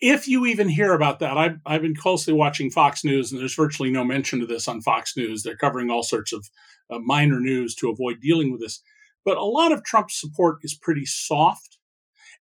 If 0.00 0.28
you 0.28 0.44
even 0.46 0.68
hear 0.68 0.92
about 0.92 1.20
that, 1.20 1.38
I've, 1.38 1.58
I've 1.64 1.82
been 1.82 1.94
closely 1.94 2.34
watching 2.34 2.70
Fox 2.70 3.02
News, 3.04 3.32
and 3.32 3.40
there's 3.40 3.54
virtually 3.54 3.90
no 3.90 4.04
mention 4.04 4.42
of 4.42 4.48
this 4.48 4.68
on 4.68 4.82
Fox 4.82 5.16
News. 5.16 5.42
They're 5.42 5.56
covering 5.56 5.90
all 5.90 6.02
sorts 6.02 6.32
of 6.32 6.50
uh, 6.90 6.98
minor 6.98 7.40
news 7.40 7.74
to 7.76 7.88
avoid 7.88 8.20
dealing 8.20 8.52
with 8.52 8.60
this. 8.60 8.82
But 9.24 9.38
a 9.38 9.44
lot 9.44 9.72
of 9.72 9.82
Trump's 9.84 10.20
support 10.20 10.58
is 10.62 10.74
pretty 10.74 11.06
soft. 11.06 11.75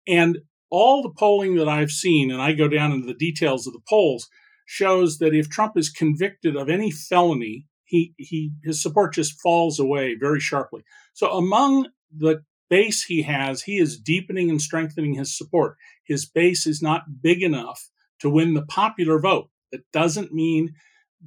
And 0.08 0.40
all 0.70 1.02
the 1.02 1.14
polling 1.18 1.56
that 1.56 1.68
I've 1.68 1.92
seen, 1.92 2.32
and 2.32 2.42
I 2.42 2.54
go 2.54 2.68
down 2.68 2.92
into 2.92 3.08
the 3.08 3.14
details 3.14 3.68
of 3.68 3.74
the 3.74 3.82
polls, 3.88 4.30
shows 4.66 5.18
that 5.18 5.36
if 5.36 5.50
Trump 5.50 5.78
is 5.78 5.90
convicted 5.90 6.56
of 6.56 6.70
any 6.70 6.92
felony, 6.92 7.68
he, 7.84 8.14
he 8.18 8.52
his 8.64 8.82
support 8.82 9.14
just 9.14 9.40
falls 9.42 9.80
away 9.80 10.16
very 10.16 10.40
sharply. 10.40 10.84
So 11.14 11.32
among 11.32 11.90
the 12.16 12.44
base 12.70 13.04
he 13.04 13.24
has, 13.24 13.64
he 13.64 13.78
is 13.78 14.00
deepening 14.00 14.50
and 14.50 14.62
strengthening 14.62 15.16
his 15.16 15.38
support. 15.38 15.76
His 16.06 16.26
base 16.26 16.66
is 16.66 16.82
not 16.82 17.22
big 17.22 17.44
enough 17.44 17.90
to 18.22 18.30
win 18.30 18.54
the 18.54 18.66
popular 18.66 19.20
vote. 19.20 19.50
That 19.74 19.82
doesn't 19.92 20.34
mean, 20.34 20.74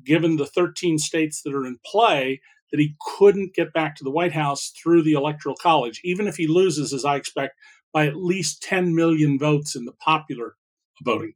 given 0.05 0.37
the 0.37 0.47
13 0.47 0.99
states 0.99 1.43
that 1.43 1.55
are 1.55 1.67
in 1.67 1.79
play, 1.85 2.41
that 2.71 2.81
he 2.81 2.97
couldn't 3.19 3.55
get 3.55 3.75
back 3.75 3.95
to 3.97 4.05
the 4.05 4.11
White 4.11 4.33
House 4.33 4.73
through 4.83 5.03
the 5.03 5.13
Electoral 5.13 5.55
College, 5.55 6.01
even 6.03 6.27
if 6.27 6.37
he 6.37 6.47
loses, 6.47 6.93
as 6.93 7.05
I 7.05 7.17
expect, 7.17 7.55
by 7.95 8.07
at 8.07 8.17
least 8.17 8.63
10 8.63 8.95
million 8.95 9.39
votes 9.39 9.75
in 9.75 9.87
the 9.87 9.93
popular 9.93 10.57
voting. 11.03 11.33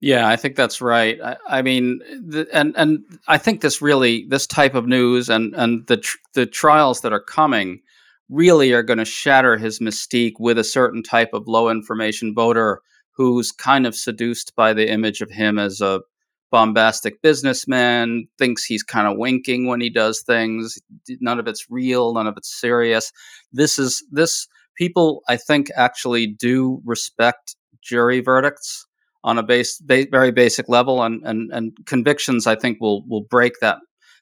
Yeah, 0.00 0.28
I 0.28 0.36
think 0.36 0.56
that's 0.56 0.82
right. 0.82 1.18
I, 1.22 1.36
I 1.48 1.62
mean, 1.62 2.00
the, 2.22 2.46
and 2.52 2.74
and 2.76 3.02
I 3.28 3.38
think 3.38 3.62
this 3.62 3.80
really 3.80 4.26
this 4.28 4.46
type 4.46 4.74
of 4.74 4.86
news 4.86 5.30
and 5.30 5.54
and 5.54 5.86
the 5.86 5.96
tr- 5.96 6.18
the 6.34 6.44
trials 6.44 7.00
that 7.00 7.14
are 7.14 7.22
coming 7.22 7.80
really 8.28 8.72
are 8.72 8.82
going 8.82 8.98
to 8.98 9.06
shatter 9.06 9.56
his 9.56 9.78
mystique 9.78 10.34
with 10.38 10.58
a 10.58 10.64
certain 10.64 11.02
type 11.02 11.30
of 11.32 11.48
low 11.48 11.70
information 11.70 12.34
voter 12.34 12.82
who's 13.12 13.52
kind 13.52 13.86
of 13.86 13.94
seduced 13.94 14.54
by 14.54 14.74
the 14.74 14.90
image 14.90 15.22
of 15.22 15.30
him 15.30 15.58
as 15.58 15.80
a 15.80 16.02
bombastic 16.50 17.22
businessman, 17.22 18.26
thinks 18.38 18.64
he's 18.64 18.82
kind 18.82 19.06
of 19.06 19.16
winking 19.16 19.66
when 19.66 19.80
he 19.80 19.90
does 19.90 20.22
things. 20.22 20.78
None 21.20 21.38
of 21.38 21.48
it's 21.48 21.66
real, 21.70 22.12
none 22.12 22.26
of 22.26 22.36
it's 22.36 22.60
serious. 22.60 23.12
This 23.52 23.78
is 23.78 24.04
this 24.10 24.46
people, 24.76 25.22
I 25.28 25.36
think, 25.36 25.70
actually 25.74 26.26
do 26.26 26.80
respect 26.84 27.56
jury 27.82 28.20
verdicts 28.20 28.86
on 29.24 29.38
a 29.38 29.42
base, 29.42 29.78
ba- 29.78 30.06
very 30.10 30.30
basic 30.30 30.68
level, 30.68 31.02
and, 31.02 31.22
and 31.24 31.50
and 31.52 31.76
convictions. 31.86 32.46
I 32.46 32.54
think 32.54 32.78
will 32.80 33.06
will 33.08 33.24
break 33.28 33.54
that 33.60 33.78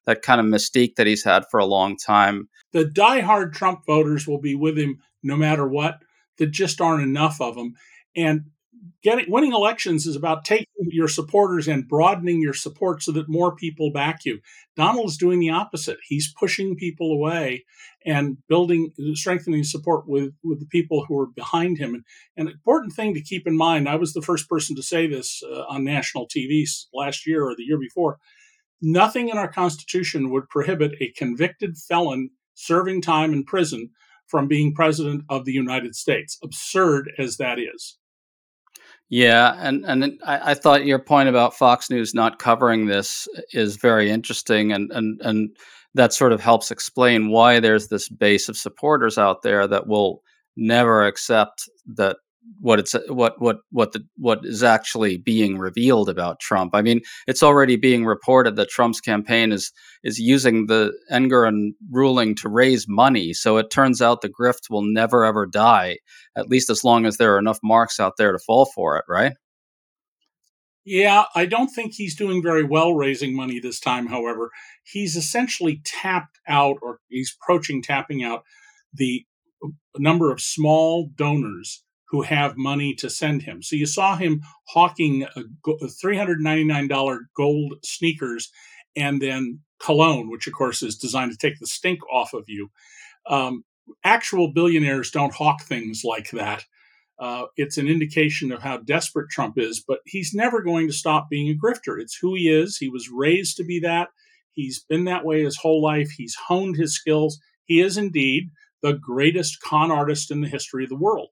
that 0.06 0.22
kind 0.22 0.40
of 0.40 0.46
mystique 0.46 0.96
that 0.96 1.06
he's 1.06 1.24
had 1.24 1.44
for 1.50 1.58
a 1.60 1.66
long 1.66 1.96
time. 1.96 2.48
The 2.72 2.84
diehard 2.84 3.52
Trump 3.52 3.80
voters 3.86 4.26
will 4.26 4.40
be 4.40 4.54
with 4.54 4.78
him 4.78 4.98
no 5.22 5.36
matter 5.36 5.66
what. 5.66 5.98
There 6.38 6.46
just 6.46 6.80
aren't 6.80 7.02
enough 7.04 7.40
of 7.40 7.54
them, 7.54 7.74
and 8.16 8.46
getting 9.02 9.30
winning 9.30 9.52
elections 9.52 10.06
is 10.06 10.16
about 10.16 10.44
taking 10.44 10.66
your 10.78 11.08
supporters 11.08 11.68
and 11.68 11.86
broadening 11.86 12.40
your 12.40 12.54
support 12.54 13.02
so 13.02 13.12
that 13.12 13.28
more 13.28 13.54
people 13.54 13.92
back 13.92 14.24
you. 14.24 14.40
Donald 14.76 15.08
is 15.08 15.18
doing 15.18 15.40
the 15.40 15.50
opposite. 15.50 15.98
He's 16.02 16.32
pushing 16.32 16.74
people 16.74 17.12
away 17.12 17.64
and 18.04 18.38
building 18.48 18.92
strengthening 19.12 19.62
support 19.62 20.08
with 20.08 20.32
with 20.42 20.60
the 20.60 20.66
people 20.66 21.04
who 21.04 21.18
are 21.20 21.26
behind 21.26 21.78
him. 21.78 21.94
And 21.94 22.48
an 22.48 22.48
important 22.48 22.94
thing 22.94 23.14
to 23.14 23.22
keep 23.22 23.46
in 23.46 23.56
mind, 23.56 23.88
I 23.88 23.96
was 23.96 24.14
the 24.14 24.22
first 24.22 24.48
person 24.48 24.74
to 24.76 24.82
say 24.82 25.06
this 25.06 25.42
uh, 25.42 25.64
on 25.68 25.84
national 25.84 26.26
TV 26.26 26.64
last 26.92 27.26
year 27.26 27.44
or 27.44 27.54
the 27.54 27.64
year 27.64 27.78
before. 27.78 28.18
Nothing 28.80 29.28
in 29.28 29.38
our 29.38 29.48
constitution 29.48 30.30
would 30.30 30.48
prohibit 30.48 30.92
a 31.00 31.12
convicted 31.16 31.76
felon 31.76 32.30
serving 32.54 33.02
time 33.02 33.32
in 33.32 33.44
prison 33.44 33.90
from 34.26 34.48
being 34.48 34.74
president 34.74 35.24
of 35.28 35.44
the 35.44 35.52
United 35.52 35.94
States, 35.94 36.38
absurd 36.42 37.10
as 37.18 37.36
that 37.36 37.58
is. 37.58 37.98
Yeah, 39.14 39.54
and 39.60 39.84
and 39.84 40.18
I, 40.26 40.50
I, 40.50 40.54
thought 40.54 40.86
your 40.86 40.98
point 40.98 41.28
about 41.28 41.54
Fox 41.54 41.88
News 41.88 42.14
not 42.14 42.40
covering 42.40 42.86
this 42.86 43.28
is 43.52 43.76
very 43.76 44.10
interesting, 44.10 44.72
and 44.72 44.90
and 44.90 45.20
and 45.20 45.56
that 45.94 46.12
sort 46.12 46.32
of 46.32 46.40
helps 46.40 46.72
explain 46.72 47.30
why 47.30 47.60
there's 47.60 47.86
this 47.86 48.08
base 48.08 48.48
of 48.48 48.56
supporters 48.56 49.16
out 49.16 49.42
there 49.42 49.68
that 49.68 49.86
will 49.86 50.20
never 50.56 51.06
accept 51.06 51.70
that 51.94 52.16
what 52.60 52.78
it's 52.78 52.94
what 53.08 53.40
what 53.40 53.58
what 53.70 53.92
the 53.92 54.04
what 54.16 54.40
is 54.44 54.62
actually 54.62 55.16
being 55.16 55.58
revealed 55.58 56.08
about 56.08 56.40
Trump. 56.40 56.74
I 56.74 56.82
mean, 56.82 57.00
it's 57.26 57.42
already 57.42 57.76
being 57.76 58.04
reported 58.04 58.56
that 58.56 58.70
Trump's 58.70 59.00
campaign 59.00 59.52
is 59.52 59.72
is 60.02 60.18
using 60.18 60.66
the 60.66 60.92
Engoron 61.12 61.70
ruling 61.90 62.34
to 62.36 62.48
raise 62.48 62.86
money. 62.88 63.32
So 63.32 63.56
it 63.56 63.70
turns 63.70 64.00
out 64.02 64.20
the 64.20 64.28
grift 64.28 64.70
will 64.70 64.82
never 64.82 65.24
ever 65.24 65.46
die, 65.46 65.98
at 66.36 66.48
least 66.48 66.70
as 66.70 66.84
long 66.84 67.06
as 67.06 67.16
there 67.16 67.34
are 67.34 67.38
enough 67.38 67.58
marks 67.62 68.00
out 68.00 68.14
there 68.18 68.32
to 68.32 68.38
fall 68.38 68.66
for 68.74 68.96
it, 68.96 69.04
right? 69.08 69.34
Yeah, 70.86 71.24
I 71.34 71.46
don't 71.46 71.68
think 71.68 71.94
he's 71.94 72.14
doing 72.14 72.42
very 72.42 72.62
well 72.64 72.94
raising 72.94 73.34
money 73.34 73.58
this 73.58 73.80
time, 73.80 74.06
however. 74.06 74.50
He's 74.82 75.16
essentially 75.16 75.80
tapped 75.84 76.38
out 76.46 76.76
or 76.82 76.98
he's 77.08 77.34
approaching 77.40 77.82
tapping 77.82 78.22
out 78.22 78.42
the 78.92 79.24
number 79.96 80.30
of 80.30 80.42
small 80.42 81.08
donors 81.14 81.83
who 82.14 82.22
have 82.22 82.56
money 82.56 82.94
to 82.94 83.10
send 83.10 83.42
him. 83.42 83.60
So 83.60 83.74
you 83.74 83.86
saw 83.86 84.14
him 84.14 84.40
hawking 84.68 85.24
a 85.24 85.42
$399 85.66 87.18
gold 87.36 87.74
sneakers 87.82 88.52
and 88.94 89.20
then 89.20 89.58
cologne, 89.80 90.30
which 90.30 90.46
of 90.46 90.52
course 90.52 90.80
is 90.80 90.96
designed 90.96 91.32
to 91.32 91.36
take 91.36 91.58
the 91.58 91.66
stink 91.66 91.98
off 92.12 92.32
of 92.32 92.44
you. 92.46 92.70
Um, 93.28 93.64
actual 94.04 94.52
billionaires 94.52 95.10
don't 95.10 95.34
hawk 95.34 95.62
things 95.64 96.02
like 96.04 96.30
that. 96.30 96.64
Uh, 97.18 97.46
it's 97.56 97.78
an 97.78 97.88
indication 97.88 98.52
of 98.52 98.62
how 98.62 98.76
desperate 98.76 99.28
Trump 99.28 99.58
is, 99.58 99.82
but 99.84 99.98
he's 100.06 100.32
never 100.32 100.62
going 100.62 100.86
to 100.86 100.92
stop 100.92 101.28
being 101.28 101.50
a 101.50 101.58
grifter. 101.58 102.00
It's 102.00 102.16
who 102.16 102.36
he 102.36 102.48
is. 102.48 102.76
He 102.76 102.88
was 102.88 103.10
raised 103.10 103.56
to 103.56 103.64
be 103.64 103.80
that. 103.80 104.10
He's 104.52 104.84
been 104.88 105.06
that 105.06 105.24
way 105.24 105.42
his 105.42 105.56
whole 105.56 105.82
life. 105.82 106.12
He's 106.16 106.36
honed 106.46 106.76
his 106.76 106.94
skills. 106.94 107.40
He 107.64 107.80
is 107.80 107.98
indeed 107.98 108.52
the 108.82 108.92
greatest 108.92 109.60
con 109.62 109.90
artist 109.90 110.30
in 110.30 110.42
the 110.42 110.48
history 110.48 110.84
of 110.84 110.90
the 110.90 110.96
world. 110.96 111.30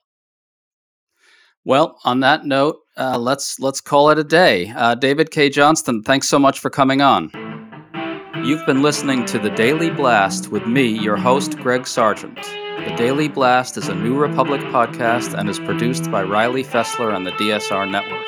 Well, 1.65 1.99
on 2.05 2.21
that 2.21 2.45
note, 2.45 2.81
uh, 2.97 3.19
let's 3.19 3.61
let's 3.61 3.81
call 3.81 4.11
it 4.11 4.19
a 4.19 4.25
day. 4.25 4.71
Uh, 4.77 4.95
David 4.95 5.31
Cay 5.31 5.49
Johnston, 5.49 6.03
thanks 6.03 6.29
so 6.29 6.39
much 6.39 6.59
for 6.59 6.71
coming 6.71 7.01
on. 7.01 7.31
You've 8.45 8.67
been 8.67 8.83
listening 8.83 9.25
to 9.27 9.39
the 9.39 9.51
Daily 9.51 9.89
Blast 9.89 10.49
with 10.51 10.67
me, 10.67 10.87
your 10.87 11.17
host, 11.17 11.57
Greg 11.59 11.87
Sargent. 11.87 12.37
The 12.43 12.95
Daily 12.97 13.29
Blast 13.29 13.77
is 13.77 13.89
a 13.89 13.95
New 13.95 14.19
Republic 14.19 14.61
podcast 14.63 15.39
and 15.39 15.49
is 15.49 15.61
produced 15.61 16.11
by 16.11 16.25
Riley 16.25 16.65
Fessler 16.65 17.15
on 17.15 17.23
the 17.23 17.31
DSR 17.33 17.89
Network. 17.89 18.27